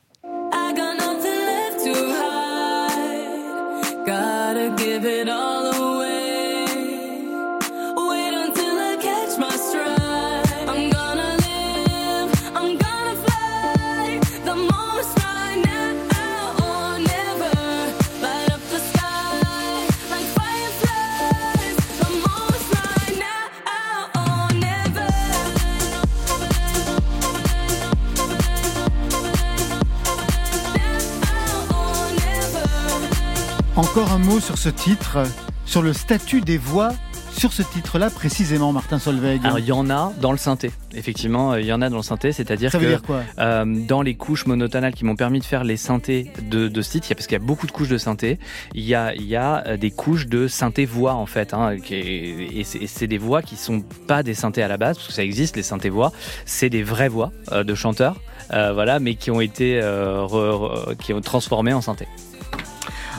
Encore 33.76 34.12
un 34.12 34.18
mot 34.18 34.38
sur 34.38 34.58
ce 34.58 34.68
titre, 34.68 35.18
sur 35.64 35.80
le 35.80 35.94
statut 35.94 36.42
des 36.42 36.58
voix 36.58 36.92
sur 37.32 37.54
ce 37.54 37.62
titre-là 37.62 38.11
précisément, 38.11 38.72
Martin 38.72 38.98
Solveig 38.98 39.40
Alors 39.42 39.58
il 39.58 39.64
y 39.64 39.72
en 39.72 39.88
a 39.88 40.12
dans 40.20 40.32
le 40.32 40.38
synthé. 40.38 40.70
Effectivement, 40.94 41.54
il 41.54 41.64
y 41.64 41.72
en 41.72 41.80
a 41.80 41.88
dans 41.88 41.96
le 41.96 42.02
synthé, 42.02 42.30
c'est-à-dire 42.32 42.70
que 42.70 42.76
dire 42.76 43.02
quoi 43.02 43.22
euh, 43.38 43.64
dans 43.64 44.02
les 44.02 44.14
couches 44.14 44.44
monotonales 44.44 44.92
qui 44.92 45.06
m'ont 45.06 45.16
permis 45.16 45.40
de 45.40 45.44
faire 45.44 45.64
les 45.64 45.78
synthés 45.78 46.30
de, 46.50 46.68
de 46.68 46.82
ce 46.82 46.90
titre, 46.90 47.08
parce 47.08 47.26
qu'il 47.26 47.38
y 47.38 47.40
a 47.40 47.44
beaucoup 47.44 47.66
de 47.66 47.72
couches 47.72 47.88
de 47.88 47.96
synthé, 47.96 48.38
il 48.74 48.85
y 48.85 48.94
a, 48.94 49.14
il 49.14 49.24
y 49.24 49.35
a 49.35 49.66
euh, 49.66 49.76
des 49.78 49.90
couches 49.90 50.26
de 50.26 50.46
synthé 50.46 50.85
voix 50.85 51.14
en 51.14 51.26
fait, 51.26 51.54
hein, 51.54 51.78
qui 51.78 51.94
et 51.94 52.64
c'est 52.64 53.06
des 53.06 53.18
voix 53.18 53.40
qui 53.40 53.56
sont 53.56 53.82
pas 54.06 54.22
des 54.22 54.35
synthés 54.35 54.62
à 54.62 54.68
la 54.68 54.76
base, 54.76 54.96
parce 54.98 55.08
que 55.08 55.14
ça 55.14 55.24
existe 55.24 55.56
les 55.56 55.62
synthés 55.62 55.90
voix, 55.90 56.12
c'est 56.44 56.68
des 56.68 56.82
vraies 56.82 57.08
voix 57.08 57.32
euh, 57.50 57.64
de 57.64 57.74
chanteurs, 57.74 58.20
euh, 58.52 58.72
voilà, 58.74 59.00
mais 59.00 59.14
qui 59.14 59.30
ont 59.30 59.40
été 59.40 59.80
euh, 59.80 60.22
re, 60.22 60.90
re, 60.90 60.96
qui 60.98 61.14
ont 61.14 61.22
transformé 61.22 61.72
en 61.72 61.80
synthé. 61.80 62.06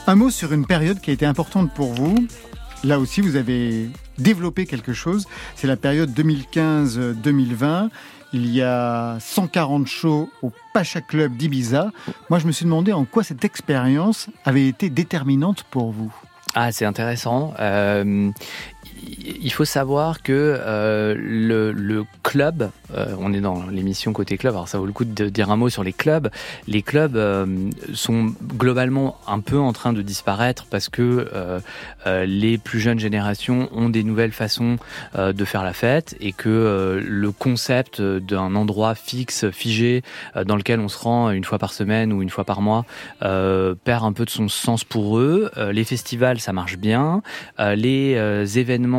Un 0.05 0.15
mot 0.15 0.29
sur 0.29 0.51
une 0.51 0.65
période 0.65 0.99
qui 0.99 1.11
a 1.11 1.13
été 1.13 1.25
importante 1.25 1.73
pour 1.73 1.93
vous. 1.93 2.27
Là 2.83 2.99
aussi, 2.99 3.21
vous 3.21 3.37
avez 3.37 3.89
développé 4.17 4.65
quelque 4.65 4.91
chose. 4.91 5.25
C'est 5.55 5.67
la 5.67 5.77
période 5.77 6.11
2015-2020. 6.11 7.89
Il 8.33 8.53
y 8.53 8.61
a 8.61 9.17
140 9.21 9.87
shows 9.87 10.29
au 10.41 10.51
Pacha 10.73 10.99
Club 10.99 11.37
d'Ibiza. 11.37 11.91
Moi, 12.29 12.39
je 12.39 12.47
me 12.47 12.51
suis 12.51 12.65
demandé 12.65 12.91
en 12.91 13.05
quoi 13.05 13.23
cette 13.23 13.45
expérience 13.45 14.27
avait 14.43 14.67
été 14.67 14.89
déterminante 14.89 15.63
pour 15.71 15.93
vous. 15.93 16.13
Ah, 16.53 16.73
c'est 16.73 16.85
intéressant. 16.85 17.53
Euh, 17.59 18.29
il 19.43 19.51
faut 19.51 19.65
savoir 19.65 20.21
que 20.21 20.57
euh, 20.59 21.15
le, 21.17 22.05
club, 22.23 22.69
euh, 22.95 23.15
on 23.19 23.33
est 23.33 23.41
dans 23.41 23.67
l'émission 23.67 24.13
côté 24.13 24.37
club, 24.37 24.53
alors 24.53 24.67
ça 24.67 24.77
vaut 24.77 24.85
le 24.85 24.93
coup 24.93 25.05
de 25.05 25.29
dire 25.29 25.51
un 25.51 25.57
mot 25.57 25.69
sur 25.69 25.83
les 25.83 25.93
clubs. 25.93 26.29
Les 26.67 26.81
clubs 26.81 27.15
euh, 27.15 27.45
sont 27.93 28.33
globalement 28.55 29.17
un 29.27 29.39
peu 29.39 29.59
en 29.59 29.73
train 29.73 29.93
de 29.93 30.01
disparaître 30.01 30.65
parce 30.69 30.89
que 30.89 31.27
les 32.25 32.57
plus 32.57 32.79
jeunes 32.79 32.99
générations 32.99 33.69
ont 33.71 33.89
des 33.89 34.03
nouvelles 34.03 34.31
façons 34.31 34.77
de 35.17 35.45
faire 35.45 35.63
la 35.63 35.73
fête 35.73 36.15
et 36.19 36.33
que 36.33 37.01
le 37.03 37.31
concept 37.31 38.01
d'un 38.01 38.55
endroit 38.55 38.95
fixe, 38.95 39.49
figé, 39.51 40.03
dans 40.45 40.55
lequel 40.55 40.79
on 40.79 40.87
se 40.87 40.97
rend 40.97 41.31
une 41.31 41.43
fois 41.43 41.59
par 41.59 41.73
semaine 41.73 42.11
ou 42.13 42.21
une 42.21 42.29
fois 42.29 42.43
par 42.43 42.61
mois, 42.61 42.85
perd 43.19 44.03
un 44.03 44.13
peu 44.13 44.25
de 44.25 44.29
son 44.29 44.47
sens 44.47 44.83
pour 44.83 45.17
eux. 45.17 45.51
les 45.71 45.83
festivals, 45.83 46.39
ça 46.39 46.53
marche 46.53 46.77
bien. 46.77 47.21
les 47.59 48.59
événements 48.59 48.92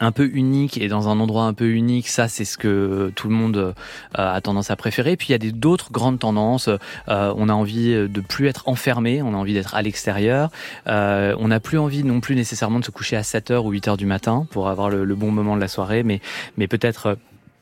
un 0.00 0.12
peu 0.12 0.28
unique 0.32 0.78
et 0.78 0.88
dans 0.88 1.08
un 1.08 1.20
endroit 1.20 1.44
un 1.44 1.54
peu 1.54 1.68
unique, 1.70 2.08
ça 2.08 2.26
c'est 2.26 2.44
ce 2.44 2.58
que 2.58 3.12
tout 3.14 3.28
le 3.28 3.34
monde 3.34 3.56
euh, 3.56 3.72
a 4.14 4.40
tendance 4.40 4.70
à 4.70 4.76
préférer. 4.76 5.16
Puis 5.16 5.28
il 5.28 5.32
y 5.32 5.48
a 5.48 5.52
d'autres 5.52 5.92
grandes 5.92 6.18
tendances. 6.18 6.68
Euh, 6.68 7.32
on 7.36 7.48
a 7.48 7.52
envie 7.52 7.92
de 7.92 8.20
plus 8.20 8.48
être 8.48 8.68
enfermé, 8.68 9.22
on 9.22 9.34
a 9.34 9.36
envie 9.36 9.54
d'être 9.54 9.74
à 9.74 9.82
l'extérieur. 9.82 10.50
Euh, 10.88 11.36
on 11.38 11.48
n'a 11.48 11.60
plus 11.60 11.78
envie 11.78 12.04
non 12.04 12.20
plus 12.20 12.34
nécessairement 12.34 12.80
de 12.80 12.84
se 12.84 12.90
coucher 12.90 13.16
à 13.16 13.22
7h 13.22 13.58
ou 13.58 13.72
8h 13.72 13.96
du 13.96 14.06
matin 14.06 14.46
pour 14.50 14.68
avoir 14.68 14.90
le, 14.90 15.14
bon 15.14 15.30
moment 15.30 15.54
de 15.54 15.60
la 15.60 15.68
soirée, 15.68 16.02
mais, 16.02 16.20
mais 16.56 16.66
peut-être 16.66 17.16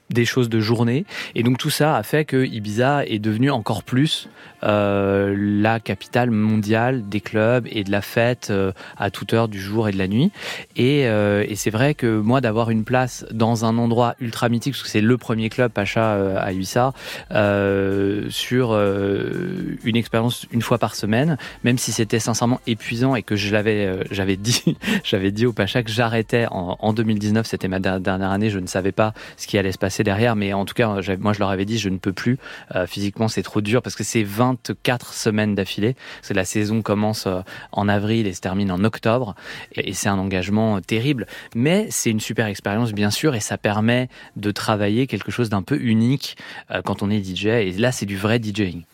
des 0.08 0.24
choses 0.24 0.48
de 0.48 0.60
journée. 0.60 1.04
Et 1.34 1.42
donc 1.42 1.58
tout 1.58 1.70
ça 1.70 1.96
a 1.96 2.02
fait 2.02 2.24
que 2.24 2.44
Ibiza 2.44 3.04
est 3.06 3.18
devenu 3.18 3.50
encore 3.50 3.82
plus 3.82 4.28
euh, 4.62 5.34
la 5.36 5.80
capitale 5.80 6.30
mondiale 6.30 7.08
des 7.08 7.20
clubs 7.20 7.66
et 7.70 7.84
de 7.84 7.90
la 7.90 8.02
fête 8.02 8.48
euh, 8.50 8.72
à 8.96 9.10
toute 9.10 9.32
heure 9.32 9.48
du 9.48 9.60
jour 9.60 9.88
et 9.88 9.92
de 9.92 9.98
la 9.98 10.08
nuit. 10.08 10.32
Et, 10.76 11.06
euh, 11.06 11.44
et 11.48 11.56
c'est 11.56 11.70
vrai 11.70 11.94
que 11.94 12.18
moi 12.20 12.40
d'avoir 12.40 12.70
une 12.70 12.84
place 12.84 13.24
dans 13.30 13.64
un 13.64 13.78
endroit 13.78 14.14
ultra 14.20 14.48
mythique, 14.48 14.74
parce 14.74 14.82
que 14.82 14.88
c'est 14.88 15.00
le 15.00 15.16
premier 15.18 15.48
club 15.48 15.72
Pacha 15.72 16.14
euh, 16.14 16.36
à 16.38 16.52
Ibiza, 16.52 16.92
euh, 17.32 18.26
sur 18.30 18.70
une 18.70 19.96
expérience 19.96 20.46
une 20.50 20.62
fois 20.62 20.78
par 20.78 20.94
semaine, 20.94 21.36
même 21.64 21.78
si 21.78 21.92
c'était 21.92 22.18
sincèrement 22.18 22.60
épuisant 22.66 23.14
et 23.14 23.22
que 23.22 23.36
je 23.36 23.52
l'avais, 23.52 24.04
j'avais 24.10 24.36
dit, 24.36 24.76
j'avais 25.04 25.30
dit 25.30 25.46
au 25.46 25.52
Pacha 25.52 25.82
que 25.82 25.90
j'arrêtais 25.90 26.46
en, 26.50 26.76
en 26.78 26.92
2019, 26.92 27.46
c'était 27.46 27.68
ma 27.68 27.78
dernière 27.80 28.30
année, 28.30 28.50
je 28.50 28.58
ne 28.58 28.66
savais 28.66 28.92
pas 28.92 29.14
ce 29.36 29.46
qui 29.46 29.58
allait 29.58 29.72
se 29.72 29.78
passer 29.78 30.04
derrière, 30.04 30.36
mais 30.36 30.52
en 30.52 30.64
tout 30.64 30.74
cas, 30.74 31.00
moi 31.18 31.32
je 31.32 31.38
leur 31.38 31.50
avais 31.50 31.64
dit, 31.64 31.78
je 31.78 31.88
ne 31.88 31.98
peux 31.98 32.12
plus. 32.12 32.38
physiquement, 32.86 33.28
c'est 33.28 33.42
trop 33.42 33.60
dur 33.60 33.82
parce 33.82 33.96
que 33.96 34.04
c'est 34.04 34.22
24 34.50 35.12
semaines 35.12 35.54
d'affilée. 35.54 35.96
C'est 36.22 36.34
la 36.34 36.44
saison 36.44 36.82
commence 36.82 37.26
en 37.72 37.88
avril 37.88 38.26
et 38.26 38.32
se 38.32 38.40
termine 38.40 38.70
en 38.72 38.84
octobre, 38.84 39.34
et, 39.74 39.92
c'est 39.92 40.08
un 40.08 40.18
engagement 40.18 40.80
terrible. 40.80 41.26
Mais 41.54 41.88
c'est 41.90 42.10
une 42.10 42.20
super 42.20 42.46
expérience, 42.46 42.92
bien 42.92 43.10
sûr, 43.10 43.34
et 43.34 43.40
ça 43.40 43.58
permet 43.58 44.08
de 44.36 44.50
travailler 44.50 45.06
quelque 45.06 45.30
chose 45.30 45.50
d'un 45.50 45.62
peu 45.62 45.80
unique 45.80 46.36
quand 46.84 47.02
on 47.02 47.10
est 47.10 47.22
DJ. 47.22 47.46
Et 47.46 47.72
là, 47.72 47.92
c'est 47.92 48.06
du 48.06 48.16
vrai 48.16 48.40
DJing. 48.42 48.84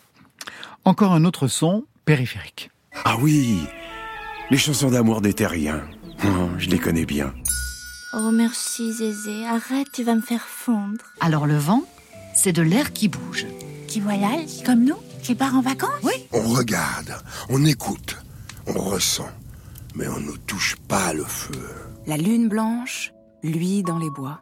Encore 0.85 1.13
un 1.13 1.25
autre 1.25 1.47
son 1.47 1.83
périphérique. 2.05 2.71
Ah 3.05 3.17
oui, 3.19 3.59
les 4.49 4.57
chansons 4.57 4.89
d'amour 4.89 5.21
des 5.21 5.33
terriens. 5.33 5.83
Oh, 6.23 6.49
je 6.57 6.69
les 6.69 6.79
connais 6.79 7.05
bien. 7.05 7.33
Oh 8.13 8.31
merci 8.31 8.93
Zézé, 8.93 9.45
arrête, 9.45 9.87
tu 9.93 10.03
vas 10.03 10.15
me 10.15 10.21
faire 10.21 10.47
fondre. 10.47 11.03
Alors 11.19 11.45
le 11.45 11.57
vent, 11.57 11.83
c'est 12.33 12.53
de 12.53 12.61
l'air 12.61 12.93
qui 12.93 13.09
bouge. 13.09 13.45
Qui 13.87 13.99
voyage, 13.99 14.63
comme 14.65 14.85
nous, 14.85 14.97
part 15.35 15.55
en 15.55 15.61
vacances 15.61 16.01
Oui. 16.03 16.27
On 16.31 16.49
regarde, 16.53 17.15
on 17.49 17.63
écoute, 17.65 18.17
on 18.67 18.79
ressent, 18.79 19.29
mais 19.95 20.07
on 20.07 20.19
ne 20.19 20.35
touche 20.45 20.75
pas 20.87 21.13
le 21.13 21.23
feu. 21.23 21.59
La 22.05 22.17
lune 22.17 22.47
blanche, 22.49 23.11
lui 23.43 23.83
dans 23.83 23.99
les 23.99 24.09
bois. 24.09 24.41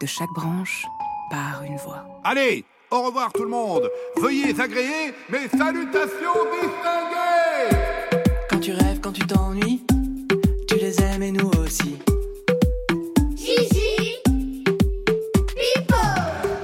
De 0.00 0.06
chaque 0.06 0.32
branche 0.34 0.84
part 1.30 1.62
une 1.64 1.76
voix. 1.76 2.04
Allez, 2.24 2.64
au 2.90 3.02
revoir 3.02 3.32
tout 3.32 3.42
le 3.42 3.50
monde. 3.50 3.90
Veuillez 4.16 4.58
agréer 4.60 5.12
mes 5.30 5.48
salutations 5.48 6.38
distinguées. 6.52 7.76
Quand 8.48 8.60
tu 8.60 8.72
rêves, 8.72 9.00
quand 9.00 9.12
tu 9.12 9.26
t'ennuies, 9.26 9.84
tu 10.68 10.76
les 10.76 11.00
aimes 11.02 11.22
et 11.22 11.32
nous 11.32 11.50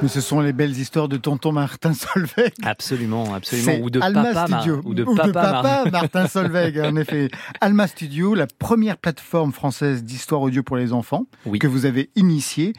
Mais 0.05 0.09
ce 0.09 0.21
sont 0.21 0.41
les 0.41 0.53
belles 0.53 0.77
histoires 0.79 1.09
de 1.09 1.17
tonton 1.17 1.51
Martin 1.51 1.95
Solveig. 1.95 2.53
Absolument, 2.63 3.33
absolument. 3.33 3.83
Ou 3.83 3.89
de 3.89 4.01
papa, 4.01 4.47
Studio. 4.49 4.83
ou 4.85 4.93
de 4.93 5.03
papa, 5.03 5.85
Martin 5.91 6.29
Solveig, 6.29 6.79
en 6.79 6.95
effet. 6.97 7.31
Alma 7.63 7.87
Studio, 7.87 8.35
la 8.35 8.47
première 8.47 8.99
plateforme 8.99 9.55
française 9.55 10.05
d'histoire 10.05 10.43
audio 10.43 10.63
pour 10.63 10.77
les 10.77 10.93
enfants 10.93 11.25
que 11.59 11.67
vous 11.67 11.87
avez 11.87 12.11
initiée 12.17 12.75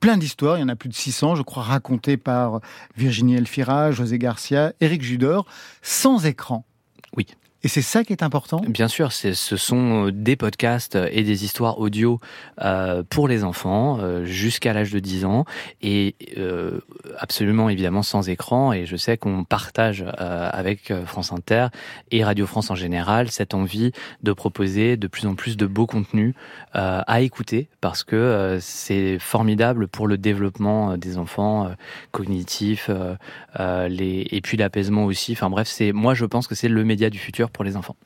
plein 0.00 0.16
d'histoires, 0.16 0.56
il 0.56 0.62
y 0.62 0.64
en 0.64 0.70
a 0.70 0.76
plus 0.76 0.88
de 0.88 0.94
600, 0.94 1.34
je 1.34 1.42
crois, 1.42 1.64
racontées 1.64 2.16
par 2.16 2.60
Virginie 2.96 3.36
Elfira, 3.36 3.90
José 3.90 4.18
Garcia, 4.18 4.72
Éric 4.80 5.02
Judor, 5.02 5.44
sans 5.82 6.24
écran. 6.24 6.64
Oui. 7.14 7.26
Et 7.62 7.68
c'est 7.68 7.82
ça 7.82 8.04
qui 8.04 8.12
est 8.12 8.22
important 8.22 8.62
Bien 8.66 8.88
sûr, 8.88 9.12
ce 9.12 9.34
sont 9.34 10.06
euh, 10.06 10.12
des 10.12 10.34
podcasts 10.36 10.96
et 11.10 11.22
des 11.22 11.44
histoires 11.44 11.78
audio 11.78 12.18
euh, 12.62 13.02
pour 13.08 13.28
les 13.28 13.44
enfants 13.44 13.98
euh, 14.00 14.24
jusqu'à 14.24 14.72
l'âge 14.72 14.90
de 14.92 14.98
10 14.98 15.26
ans 15.26 15.44
et 15.82 16.14
euh, 16.38 16.80
absolument 17.18 17.68
évidemment 17.68 18.02
sans 18.02 18.30
écran. 18.30 18.72
Et 18.72 18.86
je 18.86 18.96
sais 18.96 19.18
qu'on 19.18 19.44
partage 19.44 20.02
euh, 20.20 20.50
avec 20.50 20.92
France 21.04 21.32
Inter 21.32 21.68
et 22.10 22.24
Radio 22.24 22.46
France 22.46 22.70
en 22.70 22.74
général 22.74 23.30
cette 23.30 23.52
envie 23.52 23.92
de 24.22 24.32
proposer 24.32 24.96
de 24.96 25.06
plus 25.06 25.26
en 25.26 25.34
plus 25.34 25.58
de 25.58 25.66
beaux 25.66 25.86
contenus 25.86 26.34
à 26.72 27.20
écouter 27.20 27.68
parce 27.80 28.04
que 28.04 28.58
c'est 28.60 29.18
formidable 29.18 29.88
pour 29.88 30.06
le 30.06 30.16
développement 30.16 30.96
des 30.96 31.18
enfants 31.18 31.70
cognitifs 32.12 32.90
les, 33.58 34.26
et 34.30 34.40
puis 34.40 34.56
l'apaisement 34.56 35.04
aussi. 35.04 35.32
Enfin 35.32 35.50
bref, 35.50 35.68
c'est 35.68 35.92
moi 35.92 36.14
je 36.14 36.24
pense 36.24 36.46
que 36.46 36.54
c'est 36.54 36.68
le 36.68 36.84
média 36.84 37.10
du 37.10 37.18
futur 37.18 37.49
pour 37.50 37.64
les 37.64 37.76
enfants. 37.76 37.96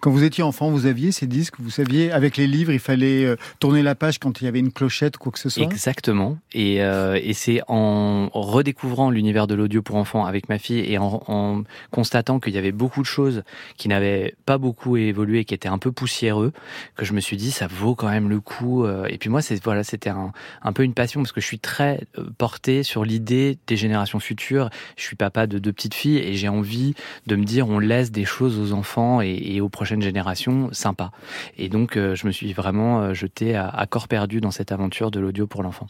Quand 0.00 0.10
vous 0.10 0.24
étiez 0.24 0.42
enfant, 0.42 0.70
vous 0.70 0.86
aviez 0.86 1.12
ces 1.12 1.26
disques, 1.26 1.54
vous 1.58 1.70
saviez, 1.70 2.10
avec 2.10 2.36
les 2.36 2.46
livres, 2.46 2.72
il 2.72 2.78
fallait 2.78 3.24
euh, 3.24 3.36
tourner 3.60 3.82
la 3.82 3.94
page 3.94 4.18
quand 4.18 4.40
il 4.40 4.44
y 4.44 4.48
avait 4.48 4.58
une 4.58 4.72
clochette 4.72 5.16
ou 5.16 5.18
quoi 5.18 5.32
que 5.32 5.38
ce 5.38 5.48
soit? 5.48 5.62
Exactement. 5.62 6.38
Et, 6.52 6.82
euh, 6.82 7.18
et 7.22 7.32
c'est 7.32 7.60
en 7.68 8.28
redécouvrant 8.32 9.10
l'univers 9.10 9.46
de 9.46 9.54
l'audio 9.54 9.82
pour 9.82 9.96
enfants 9.96 10.24
avec 10.24 10.48
ma 10.48 10.58
fille 10.58 10.80
et 10.80 10.98
en, 10.98 11.22
en 11.26 11.62
constatant 11.90 12.40
qu'il 12.40 12.54
y 12.54 12.58
avait 12.58 12.72
beaucoup 12.72 13.02
de 13.02 13.06
choses 13.06 13.42
qui 13.76 13.88
n'avaient 13.88 14.34
pas 14.46 14.58
beaucoup 14.58 14.96
évolué, 14.96 15.44
qui 15.44 15.54
étaient 15.54 15.68
un 15.68 15.78
peu 15.78 15.92
poussiéreux, 15.92 16.52
que 16.96 17.04
je 17.04 17.12
me 17.12 17.20
suis 17.20 17.36
dit, 17.36 17.50
ça 17.50 17.66
vaut 17.66 17.94
quand 17.94 18.08
même 18.08 18.28
le 18.28 18.40
coup. 18.40 18.84
Euh. 18.84 19.06
Et 19.08 19.18
puis 19.18 19.30
moi, 19.30 19.42
c'est 19.42 19.62
voilà, 19.62 19.84
c'était 19.84 20.10
un, 20.10 20.32
un 20.62 20.72
peu 20.72 20.82
une 20.82 20.94
passion 20.94 21.20
parce 21.22 21.32
que 21.32 21.40
je 21.40 21.46
suis 21.46 21.58
très 21.58 22.06
porté 22.38 22.82
sur 22.82 23.04
l'idée 23.04 23.58
des 23.66 23.76
générations 23.76 24.20
futures. 24.20 24.70
Je 24.96 25.02
suis 25.02 25.16
papa 25.16 25.46
de 25.46 25.58
deux 25.58 25.72
petites 25.72 25.94
filles 25.94 26.18
et 26.18 26.34
j'ai 26.34 26.48
envie 26.48 26.94
de 27.26 27.36
me 27.36 27.44
dire, 27.44 27.68
on 27.68 27.78
laisse 27.78 28.10
des 28.10 28.24
choses 28.24 28.58
aux 28.58 28.72
enfants 28.72 28.93
et, 29.22 29.60
aux 29.60 29.68
prochaines 29.68 30.02
générations 30.02 30.68
sympa. 30.72 31.10
Et 31.58 31.68
donc, 31.68 31.96
euh, 31.96 32.14
je 32.14 32.26
me 32.26 32.32
suis 32.32 32.52
vraiment 32.52 33.00
euh, 33.00 33.14
jeté 33.14 33.56
à, 33.56 33.86
corps 33.88 34.08
perdu 34.08 34.40
dans 34.40 34.50
cette 34.50 34.72
aventure 34.72 35.10
de 35.10 35.20
l'audio 35.20 35.46
pour 35.46 35.62
l'enfant. 35.62 35.86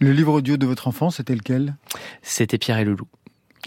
Le 0.00 0.12
livre 0.12 0.32
audio 0.32 0.56
de 0.56 0.66
votre 0.66 0.88
enfant, 0.88 1.10
c'était 1.10 1.34
lequel? 1.34 1.74
C'était 2.22 2.58
Pierre 2.58 2.78
et 2.78 2.84
le 2.84 2.94
loup. 2.94 3.08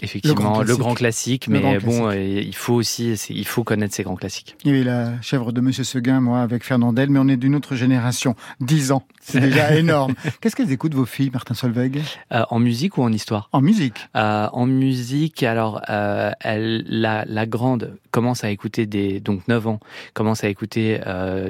Effectivement, 0.02 0.62
le 0.62 0.76
grand 0.76 0.94
classique, 0.94 1.48
mais 1.48 1.78
bon, 1.78 2.08
euh, 2.08 2.16
il 2.16 2.54
faut 2.54 2.74
aussi, 2.74 3.12
il 3.12 3.46
faut 3.46 3.64
connaître 3.64 3.94
ces 3.94 4.02
grands 4.02 4.16
classiques. 4.16 4.56
Il 4.64 4.70
y 4.70 4.74
avait 4.74 4.84
la 4.84 5.20
chèvre 5.20 5.52
de 5.52 5.60
Monsieur 5.60 5.84
Seguin, 5.84 6.20
moi, 6.20 6.40
avec 6.40 6.64
Fernandel, 6.64 7.10
mais 7.10 7.18
on 7.18 7.28
est 7.28 7.36
d'une 7.36 7.54
autre 7.54 7.74
génération. 7.74 8.34
Dix 8.60 8.92
ans, 8.92 9.02
c'est 9.20 9.40
déjà 9.40 9.76
énorme. 9.76 10.14
Qu'est-ce 10.40 10.56
qu'elles 10.56 10.72
écoutent, 10.72 10.94
vos 10.94 11.04
filles, 11.04 11.30
Martin 11.32 11.54
Solveig? 11.54 12.00
Euh, 12.32 12.44
En 12.50 12.58
musique 12.58 12.98
ou 12.98 13.02
en 13.02 13.12
histoire? 13.12 13.48
En 13.52 13.60
musique. 13.60 14.08
Euh, 14.16 14.48
en 14.52 14.66
musique, 14.66 15.42
alors, 15.42 15.82
euh, 15.88 16.32
elle, 16.40 16.84
la, 16.88 17.24
la 17.26 17.46
grande 17.46 17.96
commence 18.10 18.42
à 18.44 18.50
écouter 18.50 18.86
des, 18.86 19.20
donc 19.20 19.46
9 19.46 19.66
ans, 19.68 19.80
commence 20.14 20.42
à 20.42 20.48
écouter 20.48 20.98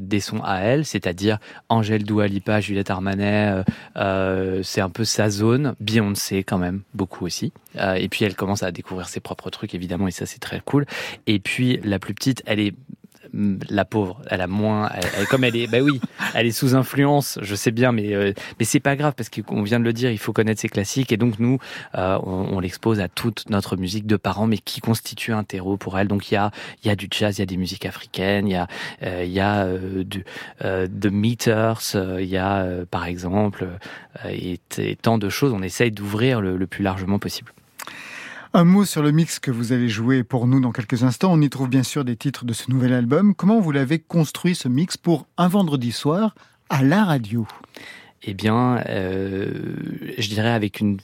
des 0.03 0.21
sons 0.21 0.43
à 0.45 0.59
elle, 0.59 0.85
c'est-à-dire 0.85 1.39
Angèle 1.71 2.05
Doualipa, 2.05 2.61
Juliette 2.61 2.91
Armanet, 2.91 3.63
c'est 4.63 4.81
un 4.83 4.91
peu 4.91 5.05
sa 5.05 5.31
zone, 5.31 5.75
Beyoncé 5.81 6.43
quand 6.43 6.59
même, 6.59 6.83
beaucoup 6.93 7.25
aussi. 7.25 7.53
et 7.77 8.09
puis 8.11 8.27
elle 8.27 8.35
commence 8.35 8.63
à 8.63 8.73
découvrir 8.73 9.09
ses 9.09 9.21
propres 9.21 9.49
trucs 9.49 9.75
évidemment 9.75 10.07
et 10.07 10.11
ça 10.11 10.27
c'est 10.27 10.39
très 10.39 10.61
cool. 10.61 10.85
Et 11.27 11.39
puis 11.39 11.81
la 11.83 11.99
plus 11.99 12.13
petite, 12.13 12.43
elle 12.45 12.61
est 12.61 12.75
la 13.33 13.85
pauvre, 13.85 14.21
elle 14.29 14.41
a 14.41 14.47
moins, 14.47 14.91
elle, 14.95 15.27
comme 15.27 15.45
elle 15.45 15.57
est, 15.57 15.67
bah 15.67 15.79
oui, 15.81 16.01
elle 16.35 16.47
est 16.47 16.53
sous 16.53 16.75
influence, 16.75 17.39
je 17.43 17.55
sais 17.55 17.71
bien, 17.71 17.93
mais 17.93 18.15
euh, 18.15 18.33
mais 18.59 18.65
c'est 18.65 18.81
pas 18.81 18.97
grave 18.97 19.15
parce 19.17 19.29
qu'on 19.29 19.63
vient 19.63 19.79
de 19.79 19.85
le 19.85 19.93
dire, 19.93 20.11
il 20.11 20.19
faut 20.19 20.33
connaître 20.33 20.61
ses 20.61 20.69
classiques 20.69 21.13
et 21.13 21.17
donc 21.17 21.39
nous, 21.39 21.59
euh, 21.97 22.19
on, 22.23 22.57
on 22.57 22.61
l'expose 22.61 23.01
à 23.01 23.09
toute 23.09 23.49
notre 23.51 23.77
musique 23.77 24.07
de 24.07 24.17
parents, 24.17 24.47
mais 24.47 24.59
qui 24.59 24.81
constitue 24.81 25.33
un 25.33 25.45
terreau 25.45 25.77
pour 25.77 25.99
elle. 25.99 26.09
Donc 26.09 26.31
il 26.31 26.35
y 26.35 26.37
a 26.37 26.51
il 26.83 26.89
y 26.89 26.91
a 26.91 26.97
du 26.97 27.09
jazz, 27.11 27.39
il 27.39 27.41
y 27.41 27.43
a 27.43 27.47
des 27.47 27.57
musiques 27.57 27.87
africaines, 27.87 28.49
il 28.49 28.53
y 28.53 28.57
a 28.57 28.67
euh, 29.03 29.25
il 29.25 29.33
y 29.33 29.41
a 29.41 29.67
du 30.05 30.25
de 30.63 31.09
meters, 31.09 31.81
il 31.95 32.27
y 32.27 32.37
a 32.37 32.67
par 32.91 33.07
exemple 33.07 33.69
et, 34.29 34.59
tant 35.01 35.19
de 35.19 35.29
choses. 35.29 35.53
On 35.53 35.63
essaye 35.63 35.91
d'ouvrir 35.91 36.41
le 36.41 36.67
plus 36.67 36.83
largement 36.83 37.19
possible. 37.19 37.53
Un 38.53 38.65
mot 38.65 38.85
sur 38.85 39.01
le 39.01 39.13
mix 39.13 39.39
que 39.39 39.53
vous 39.53 39.73
allez 39.73 39.89
jouer 39.89 40.25
pour 40.25 40.49
nous 40.49 40.59
dans 40.59 40.73
quelques 40.73 41.05
instants. 41.05 41.33
On 41.33 41.41
y 41.41 41.49
trouve 41.49 41.69
bien 41.69 41.85
sûr 41.85 42.05
des 42.05 42.17
titres 42.17 42.45
de 42.45 42.53
ce 42.53 42.69
nouvel 42.69 42.93
album. 42.93 43.33
Comment 43.33 43.61
vous 43.61 43.71
l'avez 43.71 44.01
construit 44.01 44.57
ce 44.57 44.67
mix 44.67 44.97
pour 44.97 45.29
un 45.37 45.47
vendredi 45.47 45.93
soir 45.93 46.35
à 46.69 46.83
la 46.83 47.05
radio? 47.05 47.47
Eh 48.23 48.35
bien, 48.35 48.83
euh, 48.87 49.51
je 50.19 50.29
dirais 50.29 50.51
avec 50.51 50.81
une, 50.81 50.99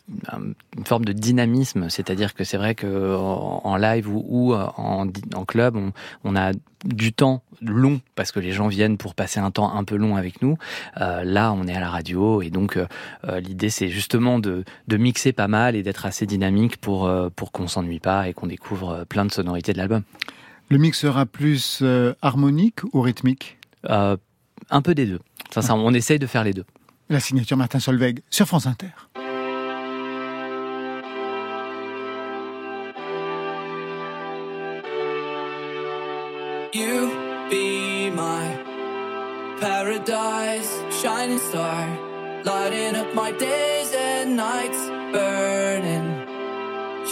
une 0.76 0.84
forme 0.84 1.06
de 1.06 1.12
dynamisme, 1.12 1.88
c'est-à-dire 1.88 2.34
que 2.34 2.44
c'est 2.44 2.58
vrai 2.58 2.74
que 2.74 3.16
en, 3.16 3.76
live 3.76 4.06
ou, 4.08 4.24
ou 4.28 4.54
en, 4.54 5.06
en, 5.34 5.44
club, 5.46 5.76
on, 5.76 5.92
on, 6.24 6.36
a 6.36 6.52
du 6.84 7.14
temps 7.14 7.42
long 7.62 8.02
parce 8.16 8.32
que 8.32 8.40
les 8.40 8.52
gens 8.52 8.68
viennent 8.68 8.98
pour 8.98 9.14
passer 9.14 9.40
un 9.40 9.50
temps 9.50 9.74
un 9.74 9.82
peu 9.84 9.96
long 9.96 10.16
avec 10.16 10.42
nous. 10.42 10.58
Euh, 11.00 11.24
là, 11.24 11.54
on 11.54 11.66
est 11.66 11.74
à 11.74 11.80
la 11.80 11.88
radio 11.88 12.42
et 12.42 12.50
donc 12.50 12.76
euh, 12.76 13.40
l'idée 13.40 13.70
c'est 13.70 13.88
justement 13.88 14.38
de, 14.38 14.64
de, 14.86 14.96
mixer 14.98 15.32
pas 15.32 15.48
mal 15.48 15.74
et 15.74 15.82
d'être 15.82 16.04
assez 16.04 16.26
dynamique 16.26 16.76
pour 16.76 17.10
pour 17.34 17.50
qu'on 17.50 17.66
s'ennuie 17.66 18.00
pas 18.00 18.28
et 18.28 18.34
qu'on 18.34 18.46
découvre 18.46 19.04
plein 19.08 19.24
de 19.24 19.32
sonorités 19.32 19.72
de 19.72 19.78
l'album. 19.78 20.02
Le 20.68 20.76
mix 20.76 20.98
sera 20.98 21.24
plus 21.24 21.82
harmonique 22.20 22.84
ou 22.92 23.00
rythmique? 23.00 23.56
Un 23.88 24.82
peu 24.82 24.94
des 24.94 25.06
deux. 25.06 25.20
Ça, 25.50 25.62
ça, 25.62 25.74
on 25.74 25.94
essaye 25.94 26.18
de 26.18 26.26
faire 26.26 26.44
les 26.44 26.52
deux. 26.52 26.64
La 27.08 27.20
signature 27.20 27.56
Martin 27.56 27.78
Solveig 27.78 28.20
sur 28.30 28.46
France 28.46 28.66
Inter. 28.66 28.88
You 36.74 37.10
be 37.48 38.10
my 38.10 38.58
paradise, 39.60 40.68
shining 41.00 41.38
star, 41.38 41.88
lighting 42.44 42.96
up 42.96 43.14
my 43.14 43.30
days 43.30 43.94
and 43.96 44.36
nights, 44.36 44.88
burning, 45.12 46.26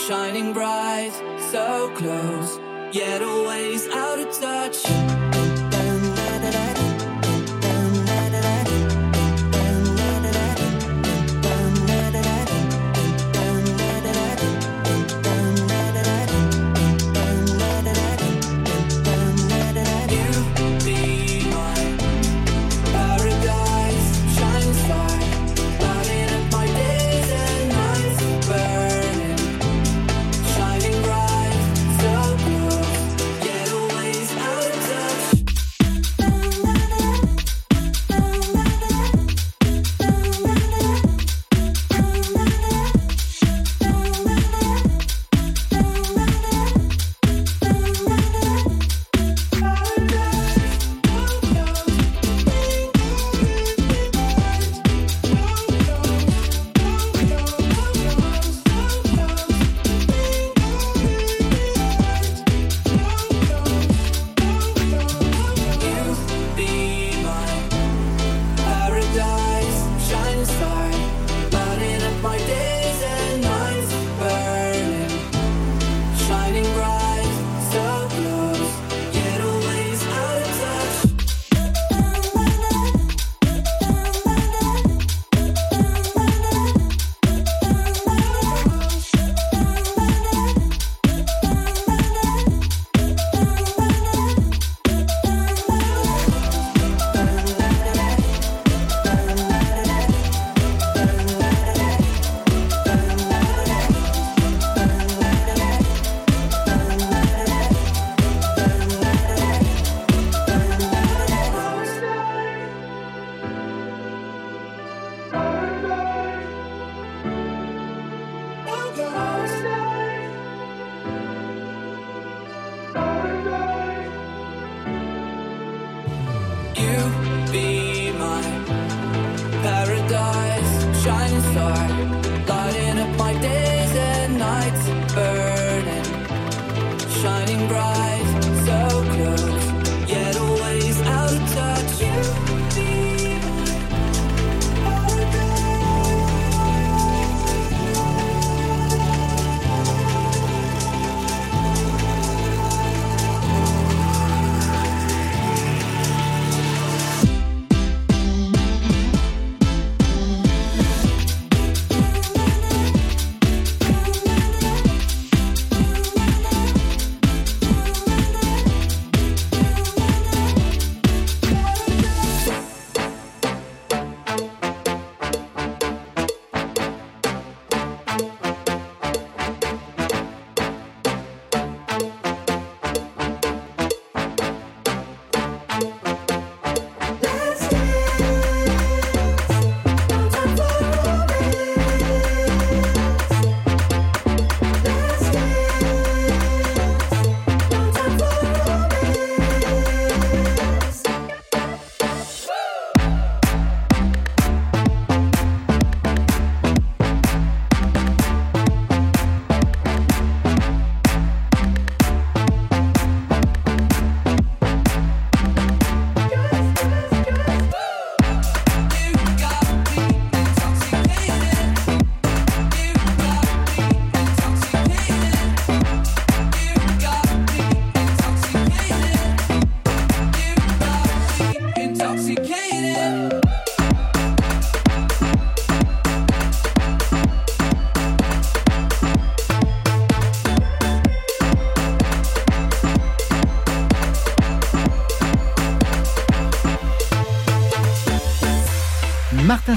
shining 0.09 0.53
bright, 0.53 1.13
so 1.53 1.93
close, 1.95 2.59
yet 2.93 3.23
always 3.23 3.87
out 3.89 4.19
of 4.19 4.41
touch. 4.41 5.54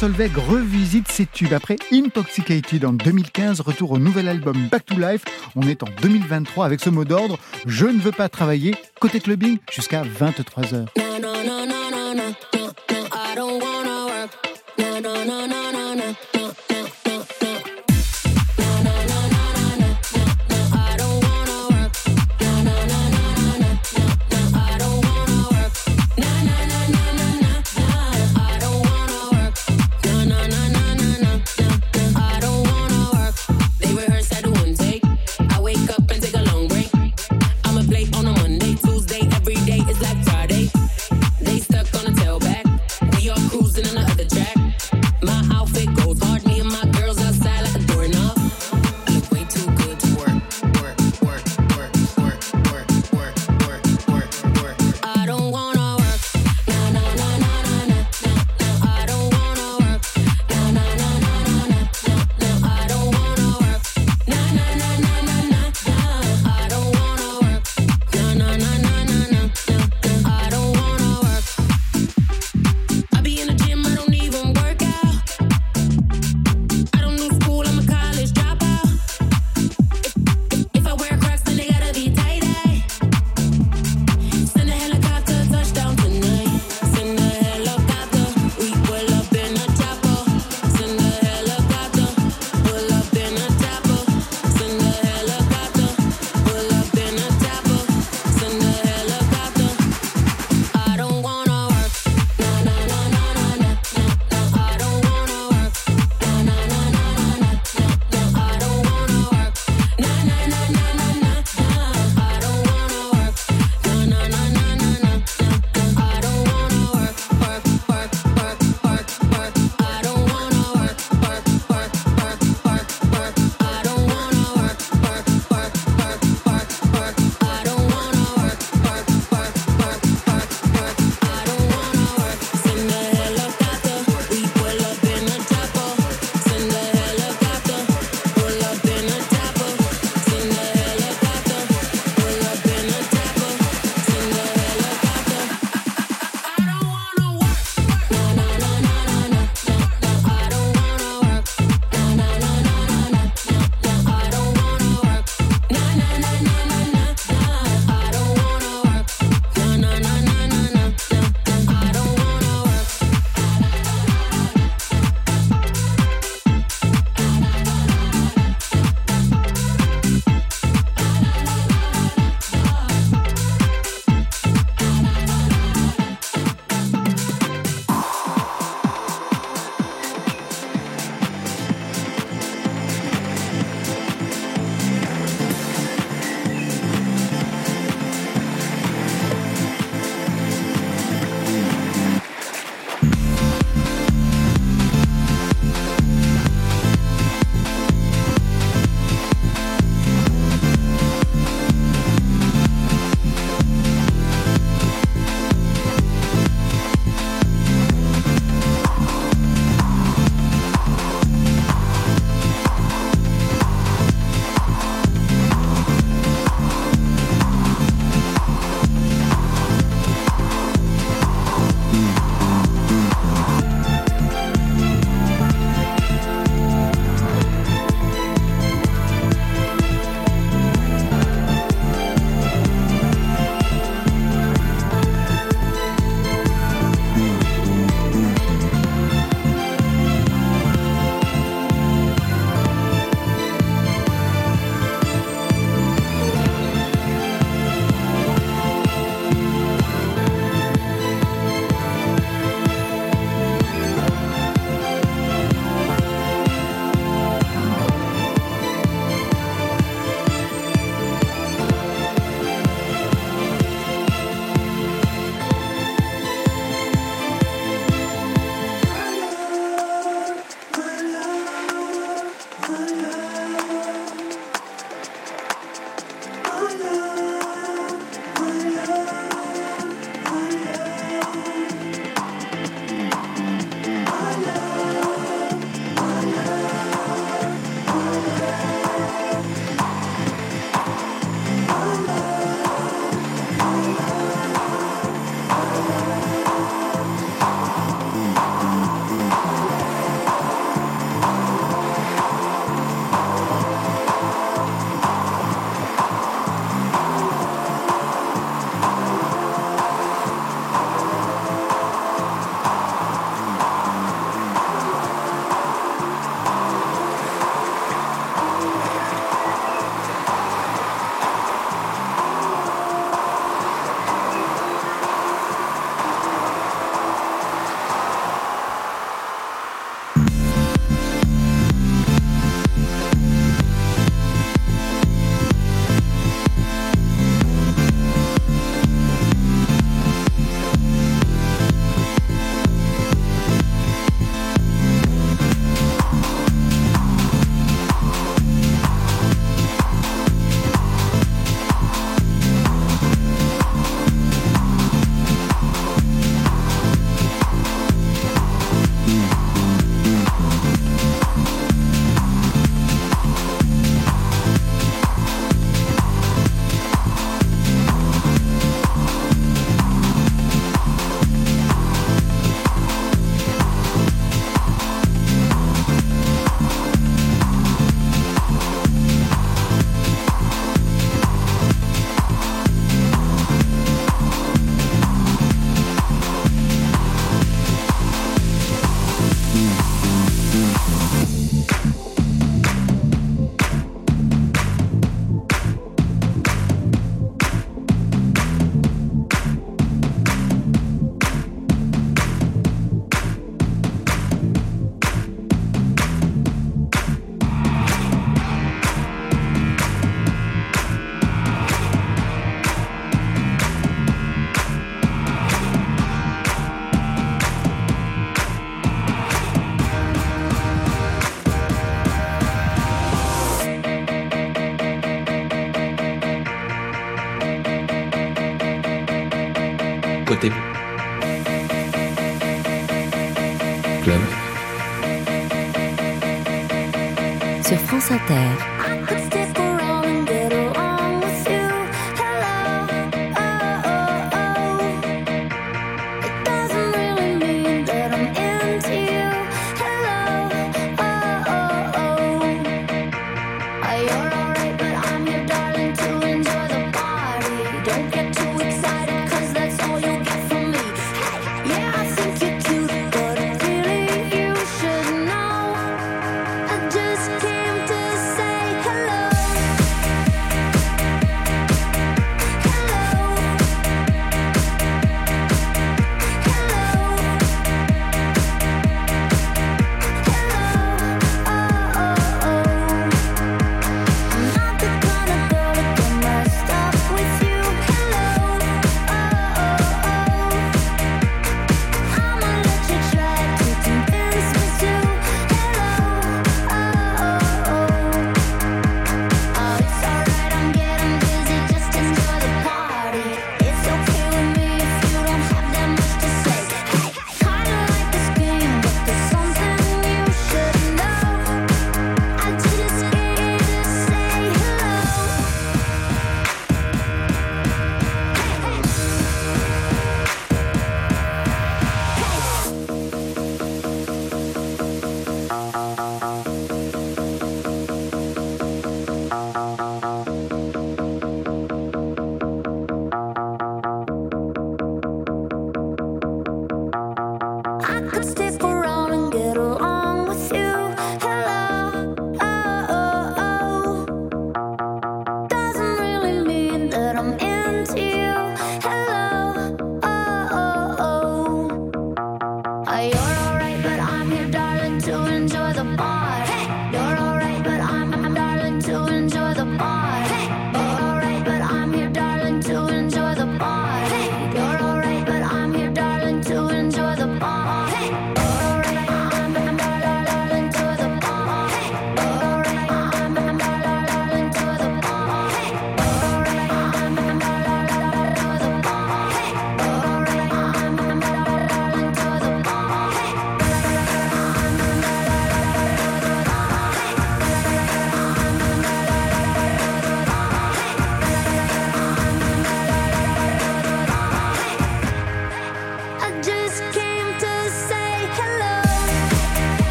Solveig 0.00 0.30
revisite 0.34 1.12
ses 1.12 1.26
tubes. 1.26 1.52
Après 1.52 1.76
Intoxicated 1.92 2.86
en 2.86 2.94
2015, 2.94 3.60
retour 3.60 3.90
au 3.90 3.98
nouvel 3.98 4.28
album 4.28 4.56
Back 4.70 4.86
to 4.86 4.98
Life. 4.98 5.24
On 5.56 5.60
est 5.68 5.82
en 5.82 5.88
2023 6.00 6.64
avec 6.64 6.80
ce 6.80 6.88
mot 6.88 7.04
d'ordre 7.04 7.38
Je 7.66 7.84
ne 7.84 8.00
veux 8.00 8.10
pas 8.10 8.30
travailler. 8.30 8.74
Côté 8.98 9.20
clubbing 9.20 9.58
jusqu'à 9.70 10.02
23h. 10.02 10.86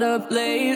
So 0.00 0.20
caught 0.20 0.67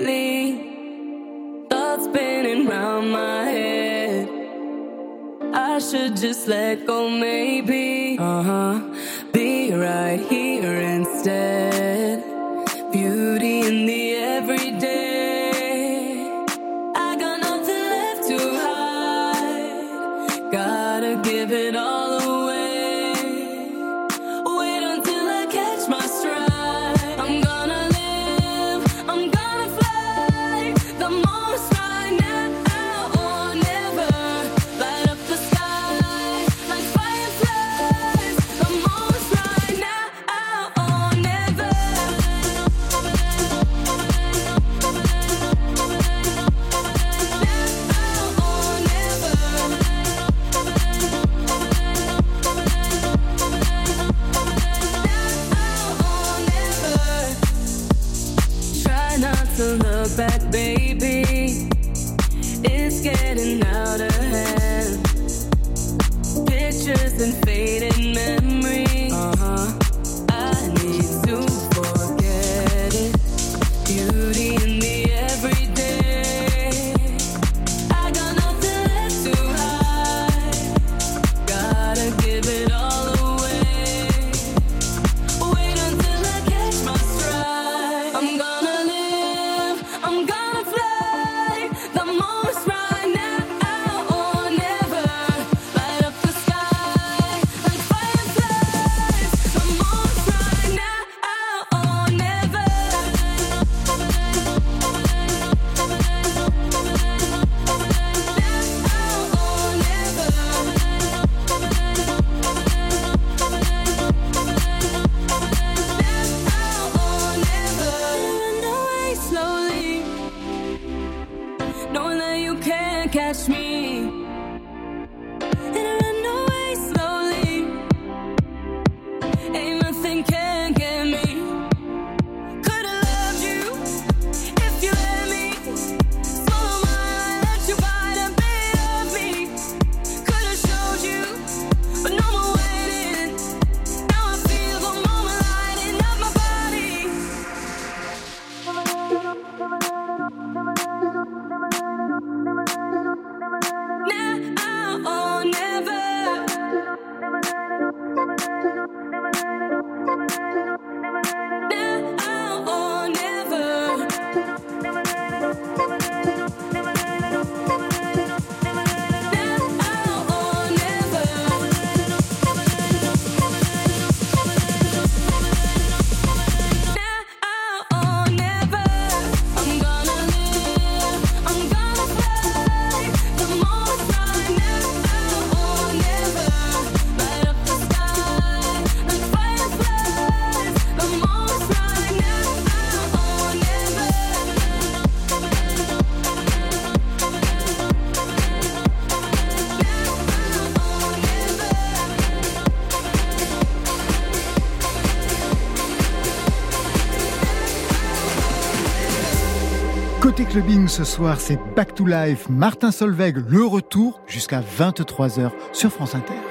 ce 210.88 211.04
soir, 211.04 211.40
c'est 211.40 211.58
Back 211.76 211.94
to 211.94 212.06
Life, 212.06 212.48
Martin 212.48 212.90
Solveig, 212.90 213.34
le 213.48 213.64
retour 213.64 214.20
jusqu'à 214.26 214.60
23h 214.60 215.50
sur 215.72 215.92
France 215.92 216.14
Inter. 216.14 216.41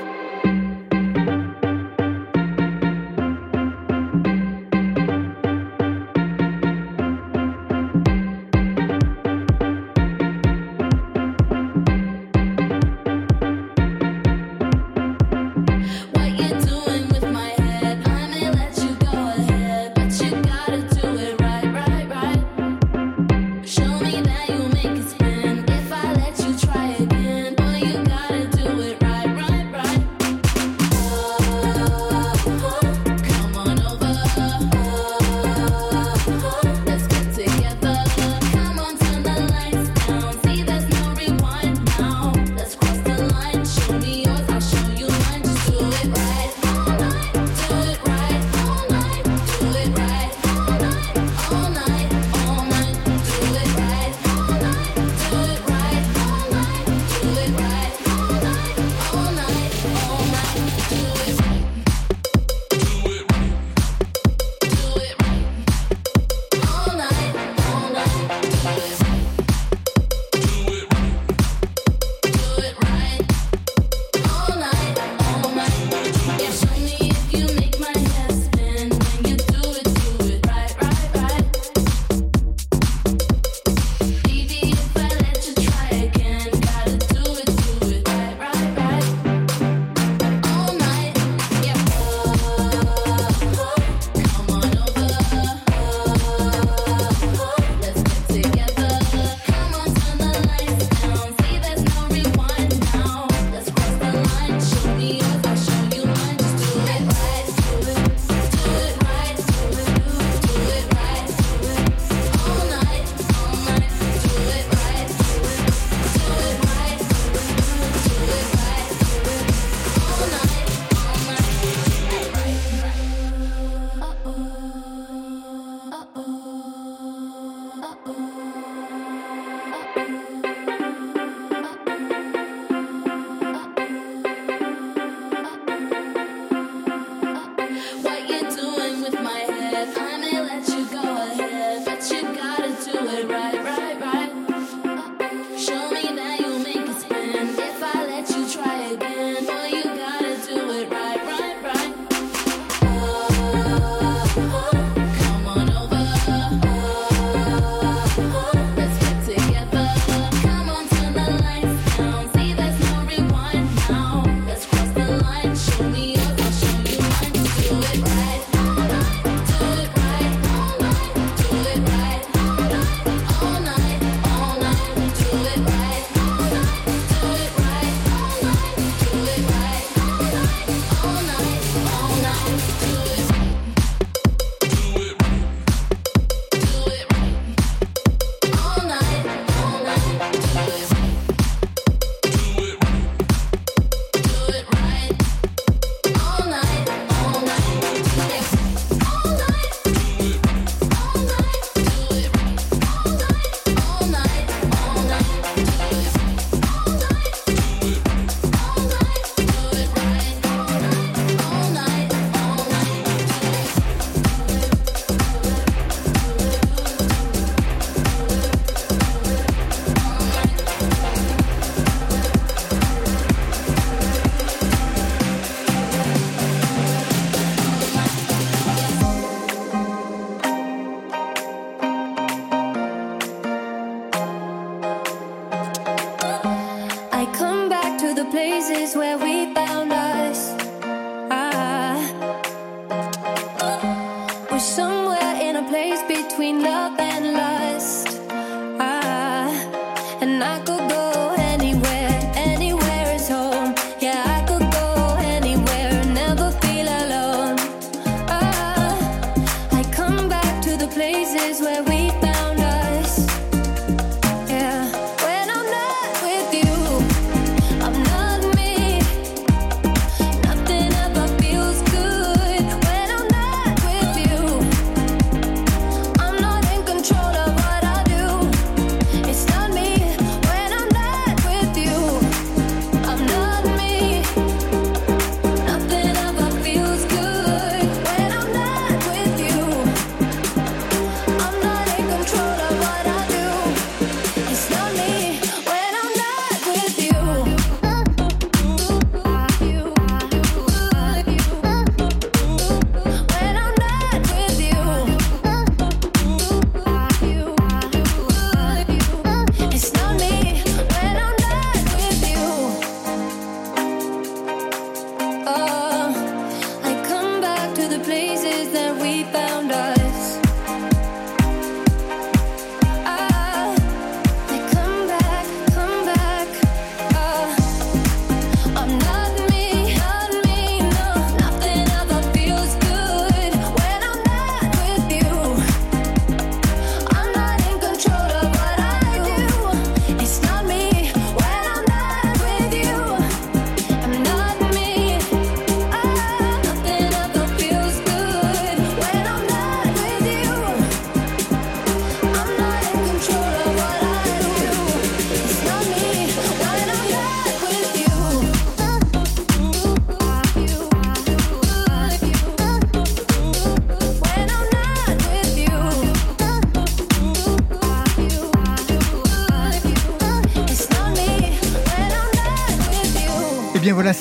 Places 238.32 238.96
where 238.96 239.18
we 239.18 239.54
found 239.54 239.92
us. 239.92 240.21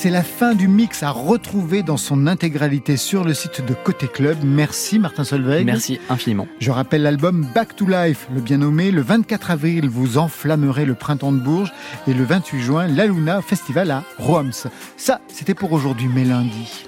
C'est 0.01 0.09
la 0.09 0.23
fin 0.23 0.55
du 0.55 0.67
mix 0.67 1.03
à 1.03 1.11
retrouver 1.11 1.83
dans 1.83 1.95
son 1.95 2.25
intégralité 2.25 2.97
sur 2.97 3.23
le 3.23 3.35
site 3.35 3.63
de 3.63 3.75
Côté 3.75 4.07
Club. 4.07 4.39
Merci 4.43 4.97
Martin 4.97 5.23
Solveig. 5.23 5.63
Merci 5.63 5.99
infiniment. 6.09 6.47
Je 6.59 6.71
rappelle 6.71 7.03
l'album 7.03 7.45
Back 7.53 7.75
to 7.75 7.85
Life, 7.85 8.27
le 8.33 8.41
bien 8.41 8.57
nommé. 8.57 8.89
Le 8.89 9.03
24 9.03 9.51
avril, 9.51 9.87
vous 9.87 10.17
enflammerez 10.17 10.85
le 10.85 10.95
printemps 10.95 11.31
de 11.31 11.37
Bourges. 11.37 11.71
Et 12.07 12.15
le 12.15 12.23
28 12.23 12.61
juin, 12.61 12.87
la 12.87 13.05
Luna 13.05 13.43
Festival 13.43 13.91
à 13.91 14.03
Roms. 14.17 14.67
Ça, 14.97 15.21
c'était 15.27 15.53
pour 15.53 15.71
aujourd'hui, 15.71 16.09
mais 16.11 16.23
lundi. 16.23 16.83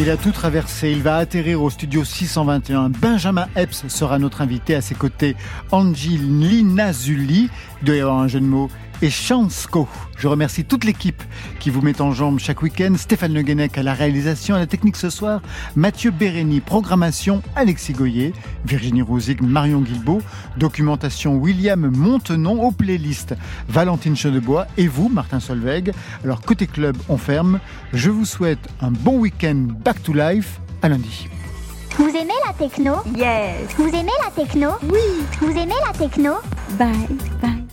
Il 0.00 0.10
a 0.10 0.16
tout 0.16 0.32
traversé. 0.32 0.90
Il 0.90 1.02
va 1.02 1.16
atterrir 1.16 1.62
au 1.62 1.70
studio 1.70 2.04
621. 2.04 2.88
Benjamin 2.88 3.46
Epps 3.54 3.86
sera 3.86 4.18
notre 4.18 4.40
invité 4.40 4.74
à 4.74 4.80
ses 4.80 4.96
côtés. 4.96 5.36
Angelina 5.70 6.92
Zulli, 6.92 7.48
il 7.80 7.86
doit 7.86 7.94
y 7.94 8.00
avoir 8.00 8.18
un 8.18 8.26
jeu 8.26 8.40
de 8.40 8.44
mots, 8.44 8.70
et 9.02 9.10
Chansko. 9.10 9.88
Je 10.16 10.28
remercie 10.28 10.64
toute 10.64 10.84
l'équipe 10.84 11.22
qui 11.60 11.70
vous 11.70 11.80
met 11.80 12.00
en 12.00 12.12
jambe 12.12 12.38
chaque 12.38 12.62
week-end. 12.62 12.94
Stéphane 12.96 13.34
Le 13.34 13.42
Guenec 13.42 13.76
à 13.78 13.82
la 13.82 13.94
réalisation, 13.94 14.54
à 14.54 14.58
la 14.58 14.66
technique 14.66 14.96
ce 14.96 15.10
soir. 15.10 15.40
Mathieu 15.76 16.10
Bérény, 16.10 16.60
programmation. 16.60 17.42
Alexis 17.56 17.92
Goyer, 17.92 18.32
Virginie 18.64 19.02
Rousig, 19.02 19.42
Marion 19.42 19.80
Guilbault. 19.80 20.22
Documentation 20.56 21.36
William 21.36 21.90
Montenon 21.90 22.62
aux 22.62 22.72
playlists. 22.72 23.34
Valentine 23.68 24.16
Chedebois 24.16 24.66
et 24.76 24.88
vous, 24.88 25.08
Martin 25.08 25.40
Solveig. 25.40 25.92
Alors, 26.24 26.40
côté 26.40 26.66
club, 26.66 26.96
on 27.08 27.18
ferme. 27.18 27.60
Je 27.92 28.10
vous 28.10 28.24
souhaite 28.24 28.68
un 28.80 28.90
bon 28.90 29.18
week-end 29.18 29.68
back 29.84 30.02
to 30.02 30.12
life. 30.12 30.60
À 30.82 30.88
lundi. 30.88 31.28
Vous 31.96 32.08
aimez 32.08 32.34
la 32.46 32.52
techno? 32.52 32.96
Yes. 33.16 33.72
Vous 33.76 33.88
aimez 33.88 34.12
la 34.24 34.30
techno? 34.30 34.70
Oui. 34.82 35.24
Vous 35.40 35.50
aimez 35.50 35.74
la 35.86 35.92
techno? 35.92 36.32
Bye, 36.76 37.08
bye. 37.40 37.63